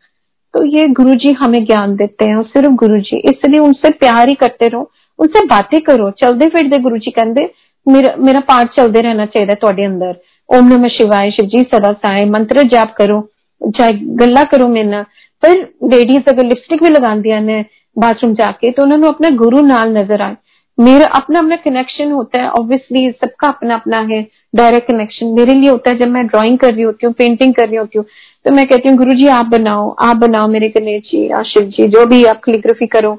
तो 0.55 0.65
ये 0.67 0.87
गुरु 0.89 1.15
जी 1.15 1.33
हमें 1.33 1.65
ज्ञान 1.65 1.95
देते 1.97 2.25
हैं, 2.25 2.35
और 2.37 2.45
सिर्फ़ 2.45 2.73
गुरु 2.75 2.99
जी 3.01 3.17
इसलिए 3.25 3.61
उनसे 3.61 3.91
प्यार 3.91 4.29
ही 4.29 4.35
करते 4.35 4.69
रहो। 4.69 4.91
उनसे 5.23 5.45
बातें 5.47 5.81
करो, 5.83 6.11
चलते 6.13 6.49
फिरते 6.49 6.79
गुरु 6.81 6.99
जी 6.99 7.11
कहते 7.13 7.51
मेरा 7.87 8.15
मेरा 8.21 8.41
पाठ 8.43 8.75
चलते 8.77 9.01
रहना 9.01 9.27
चाहिए 9.27 9.55
थोड़े 9.63 9.85
अंदर। 9.85 10.21
ओम 10.49 10.69
नमः 10.69 10.89
शिवाय, 10.91 11.31
शिव 11.31 11.47
जी 11.47 11.63
सदा 11.65 11.93
साए, 11.95 12.25
मंत्र 12.27 12.63
जाप 12.69 12.95
करो, 12.99 13.21
चाहे 13.61 13.93
गला 13.93 14.43
करो 14.47 14.69
मेरे 14.69 14.89
ना 14.89 15.03
पर 15.43 15.59
लेडीज़ 15.91 16.29
अगर 16.29 16.45
लिपस्टिक 16.45 16.83
भी 16.83 16.91
लगांदिया 16.91 17.41
ने 17.41 17.65
बाथरूम 17.97 18.35
जाके 18.35 18.71
तो 18.73 18.83
उन्होंने 18.83 19.09
अपना 19.09 19.29
गुरु 19.37 19.61
नाल 19.63 19.97
नज़र 19.97 20.23
आए। 20.23 20.37
मेरा 20.79 21.07
अपना 21.17 21.39
अपना 21.39 21.57
कनेक्शन 21.65 22.11
होता 22.13 22.41
है 22.41 22.49
ऑब्वियसली 22.51 23.11
सबका 23.13 23.49
अपना 23.49 23.75
अपना 23.75 23.99
है 24.11 24.23
डायरेक्ट 24.55 24.87
कनेक्शन 24.89 25.27
मेरे 25.35 25.55
लिए 25.55 25.71
होता 25.71 25.91
है, 25.91 25.99
जब 25.99 26.09
मैं 26.09 26.27
ड्राइंग 26.27 26.59
कर 26.59 26.73
रही 26.75 26.83
होती 26.83 27.07
हूँ 27.07 27.15
पेंटिंग 27.15 27.55
कर 27.55 27.69
रही 27.69 27.77
होती 27.77 27.99
हूँ 27.99 28.05
तो 28.45 28.51
मैं 28.51 28.67
कहती 28.67 28.89
हूँ 28.89 28.97
गुरु 28.99 29.15
जी 29.15 29.27
आप 29.31 29.47
बनाओ 29.49 29.91
आप 30.01 30.17
बनाओ 30.19 30.49
मेरे 30.49 30.69
गणेश 30.77 31.03
जी 31.11 31.27
या 31.31 31.43
शिव 31.45 31.63
जी, 31.65 31.87
जो 31.89 32.07
भी 32.07 32.25
आप 32.25 32.41
कैलीग्राफी 32.45 32.87
करो 32.89 33.13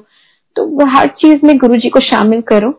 तो 0.56 0.86
हर 0.88 1.06
चीज़ 1.18 1.46
में 1.46 1.56
गुरु 1.58 1.76
जी 1.76 1.88
को 1.88 2.00
शामिल 2.02 2.40
करो। 2.48 2.70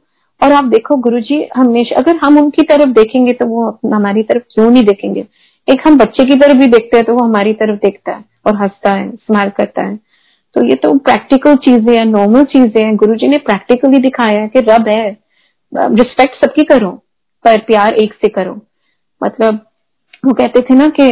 और 0.41 0.51
आप 0.51 0.63
देखो 0.65 0.95
गुरु 0.97 1.19
जी 1.21 1.43
हमेशा, 1.55 1.95
अगर 1.95 2.15
हम 2.15 2.37
उनकी 2.37 2.61
तरफ़ 2.63 2.89
देखेंगे 2.91 3.33
तो 3.33 3.45
वो 3.45 3.69
हमारी 3.93 4.23
तरफ़ 4.23 4.43
क्यों 4.53 4.69
नहीं 4.71 4.83
देखेंगे? 4.85 5.25
एक 5.67 5.81
हम 5.87 5.97
बच्चे 5.97 6.25
की 6.25 6.35
तरफ़ 6.35 6.57
भी 6.57 6.67
देखते 6.67 6.97
हैं 6.97 7.05
तो 7.05 7.13
वो 7.13 7.23
हमारी 7.23 7.53
तरफ़ 7.53 7.79
देखता 7.79 8.11
है 8.11 8.23
और 8.45 8.55
हंसता 8.55 8.93
है 8.93 9.09
स्माइल 9.11 9.49
करता 9.49 9.83
है। 9.83 9.95
तो 10.55 10.63
ये 10.63 10.75
तो 10.75 10.93
प्रैक्टिकल 10.99 11.55
चीज़ें 11.57 11.95
हैं 11.97 12.05
नॉर्मल 12.05 12.43
चीज़ें 12.45 12.83
हैं। 12.83 12.95
गुरु 12.95 13.15
जी 13.15 13.27
ने 13.27 13.37
प्रैक्टिकली 13.39 13.99
दिखाया 13.99 14.39
है 14.41 14.47
कि 14.47 14.59
रब 14.61 14.87
है। 14.87 15.09
रिस्पेक्ट 15.73 16.35
सबकी 16.35 16.63
करो, 16.65 16.89
पर 17.45 17.59
प्यार 17.61 17.93
एक 17.95 18.13
से 18.13 18.29
करो। 18.29 18.59
मतलब 19.21 19.59
वो 20.25 20.33
कहते 20.33 20.61
थे 20.61 20.75
ना 20.75 20.87
कि 20.99 21.09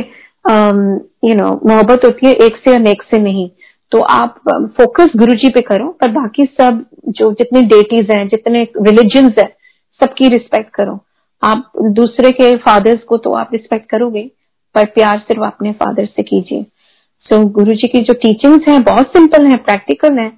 यू 1.23 1.35
नो 1.35 1.49
मोहब्बत 1.65 2.05
होती 2.05 2.25
है 2.27 2.33
एक 2.37 2.55
से 2.57 2.75
अनेक 2.75 3.03
से 3.03 3.19
नहीं। 3.19 3.49
तो 3.93 3.99
आप 4.01 4.39
फोकस 4.77 5.11
गुरु 5.15 5.33
जी 5.35 5.49
पे 5.49 5.61
करो 5.61 5.87
पर 6.01 6.11
बाकी 6.11 6.45
सब 6.61 6.83
जो 7.17 7.31
जितने 7.31 7.61
डेटीज 7.67 8.11
हैं 8.11 8.27
जितने 8.27 8.63
रिलीजन 8.77 9.33
है 9.39 9.45
सबकी 10.01 10.27
रिस्पेक्ट 10.29 10.73
करो। 10.75 10.99
आप 11.43 11.71
दूसरे 11.91 12.31
के 12.31 12.55
फादर्स 12.57 13.03
को 13.03 13.17
तो 13.17 13.33
आप 13.33 13.49
रिस्पेक्ट 13.53 13.89
करोगे 13.89 14.23
पर 14.75 14.85
प्यार 14.85 15.19
सिर्फ़ 15.19 15.43
अपने 15.43 15.71
फादर 15.71 16.05
से 16.05 16.23
कीजिए। 16.23 16.65
सो 17.25 17.35
so, 17.35 17.51
गुरु 17.51 17.71
जी 17.71 17.87
की 17.87 17.99
जो 17.99 18.13
टीचिंग्स 18.13 18.67
हैं 18.67 18.81
बहुत 18.83 19.07
सिंपल 19.07 19.45
है 19.45 19.57
प्रैक्टिकल 19.57 20.17
है 20.19 20.31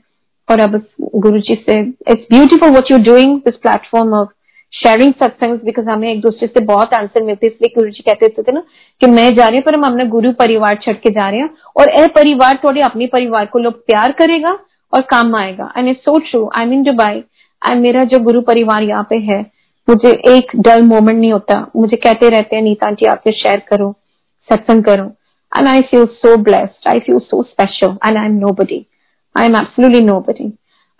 और 0.49 0.59
अब 0.59 0.81
गुरु 1.17 1.39
जी 1.39 1.55
से 1.55 1.79
it's 1.79 2.25
beautiful 2.31 2.69
what 2.69 2.91
you 2.91 2.97
doing 3.03 3.37
this 3.39 3.55
platform 3.57 4.13
of 4.13 4.29
sharing 4.75 5.13
satsang 5.13 5.59
because 5.65 5.89
हमें 5.89 6.11
एक 6.11 6.21
दूसरे 6.21 6.47
से 6.47 6.63
बहुत 6.65 6.93
आंसर 6.93 7.23
मिलते 7.23 7.47
इसलिए 7.47 7.73
गुरु 7.75 7.89
जी 7.89 8.03
कहते 8.03 8.29
थे 8.29 8.51
ना 8.51 8.63
कि 9.01 9.07
मैं 9.07 9.29
जा 9.35 9.47
रही 9.47 9.57
हूँ, 9.57 9.63
पर 9.63 9.75
हम 9.75 9.83
अपना 9.83 10.03
गुरु 10.05 10.31
परिवार 10.39 10.77
छड़ 10.81 10.93
के 10.93 11.09
जा 11.09 11.29
रहे 11.29 11.39
हैं, 11.39 11.49
और 11.77 11.89
ए 11.91 12.07
परिवार 12.15 12.59
थोड़े 12.63 12.81
अपने 12.81 13.07
परिवार 13.07 13.45
को 13.45 13.59
लोग 13.59 13.85
प्यार 13.87 14.11
करेगा 14.19 14.57
और 14.93 15.01
काम 15.01 15.35
आएगा। 15.35 15.71
And 15.77 15.89
it 15.89 15.99
so 15.99 16.17
true 16.21 16.49
I 16.57 16.65
mean 16.65 16.83
Dubai 16.83 17.23
and 17.61 17.81
मेरा 17.81 18.03
जो 18.03 18.19
गुरु 18.19 18.41
परिवार 18.43 18.83
यहाँ 18.83 19.07
पे 19.09 19.17
है, 19.23 19.39
मुझे 19.87 20.11
एक 20.29 20.55
डल 20.57 20.83
मोमेंट 20.83 21.19
नहीं 21.19 21.31
होता। 21.31 21.65
मुझे 21.75 21.97
कहते 21.97 22.29
रहते 22.29 22.55
हैं, 22.55 22.63
नीता 22.63 22.91
जी 22.91 23.05
आपसे 23.05 23.31
शेयर 23.33 23.61
करो, 23.69 23.95
सत्संग 24.49 24.83
करो। 24.83 25.11
And 25.51 25.67
I 25.67 25.81
feel 25.83 26.07
so 27.21 27.41
special 27.43 27.97
and 28.07 28.17
I 28.17 28.25
am 28.25 28.33
nobody 28.53 28.85
I 29.35 29.45
am 29.45 29.55
I'm 29.55 29.79
no 29.79 29.89
nobody. 30.01 30.49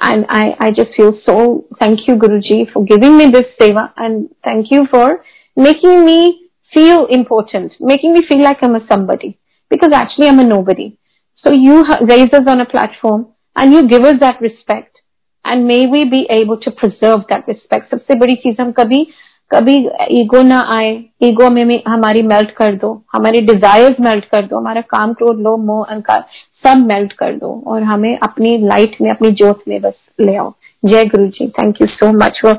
And 0.01 0.25
I, 0.29 0.57
I 0.59 0.71
just 0.71 0.95
feel 0.97 1.19
so, 1.27 1.67
thank 1.79 2.09
you 2.09 2.15
Guruji 2.15 2.73
for 2.73 2.85
giving 2.85 3.19
me 3.19 3.31
this 3.31 3.47
seva 3.61 3.93
and 3.97 4.31
thank 4.43 4.71
you 4.71 4.87
for 4.91 5.23
making 5.57 6.05
me 6.05 6.49
feel 6.73 7.07
important, 7.07 7.75
making 7.81 8.15
me 8.15 8.25
feel 8.27 8.43
like 8.43 8.59
I'm 8.63 8.77
a 8.77 8.87
somebody 8.87 9.39
because 9.69 9.93
actually 9.93 10.29
I'm 10.29 10.39
a 10.39 10.45
nobody. 10.45 10.97
So 11.45 11.53
you 11.53 11.85
raise 12.03 12.33
us 12.33 12.47
on 12.47 12.61
a 12.61 12.67
platform 12.67 13.29
and 13.57 13.73
you 13.73 13.89
give 13.89 14.03
us 14.03 14.15
that 14.21 14.41
respect 14.41 15.01
and 15.45 15.67
may 15.67 15.87
we 15.87 16.09
be 16.09 16.27
able 16.31 16.59
to 16.61 16.71
preserve 16.71 17.25
that 17.29 17.47
respect. 17.47 17.91
सबसे 17.91 18.19
बड़ी 18.19 18.35
चीज 18.37 18.61
हम 18.61 18.73
कभी 18.73 19.07
कभी 19.52 19.76
ego 20.12 20.42
ना 20.44 20.60
आए 20.76 20.92
ego 21.24 21.50
में, 21.50 21.82
हमारी 21.88 22.22
मेल्ट 22.24 22.52
कर 22.58 22.76
दो 22.76 22.92
हमारे 23.14 23.42
डिजायर्स 23.42 24.00
मेल्ट 24.02 24.26
कर 24.32 24.46
दो 24.48 24.58
हमारा 24.58 24.82
काम 24.90 25.14
क्रोध 25.14 25.40
लो 25.42 25.56
मोह 25.66 25.86
अंकार 25.96 26.24
सब 26.64 26.86
मेल्ट 26.88 27.14
कर 27.20 27.36
दो 27.38 27.52
और 27.68 27.84
हमें 27.84 28.18
अपनी 28.18 28.58
लाइट 28.68 28.96
में 29.02 29.10
अपनी 29.12 29.32
जोत 29.42 29.64
में 29.68 29.80
बस 29.82 29.94
ले 30.22 30.36
आओ। 30.36 30.54
जय 30.84 31.06
Guru 31.06 31.28
ji 31.28 31.48
thank 31.60 31.82
you 31.82 31.88
so 31.88 32.12
much 32.18 32.40
for 32.42 32.58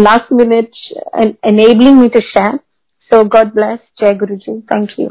last 0.00 0.32
minute 0.32 0.68
enabling 1.46 1.98
me 2.00 2.08
to 2.08 2.20
share 2.20 2.56
so 3.10 3.24
God 3.36 3.52
bless 3.54 3.78
जय 4.00 4.14
गुरु 4.14 4.36
जी 4.36 4.60
थैंक 4.72 4.90
यू 5.00 5.08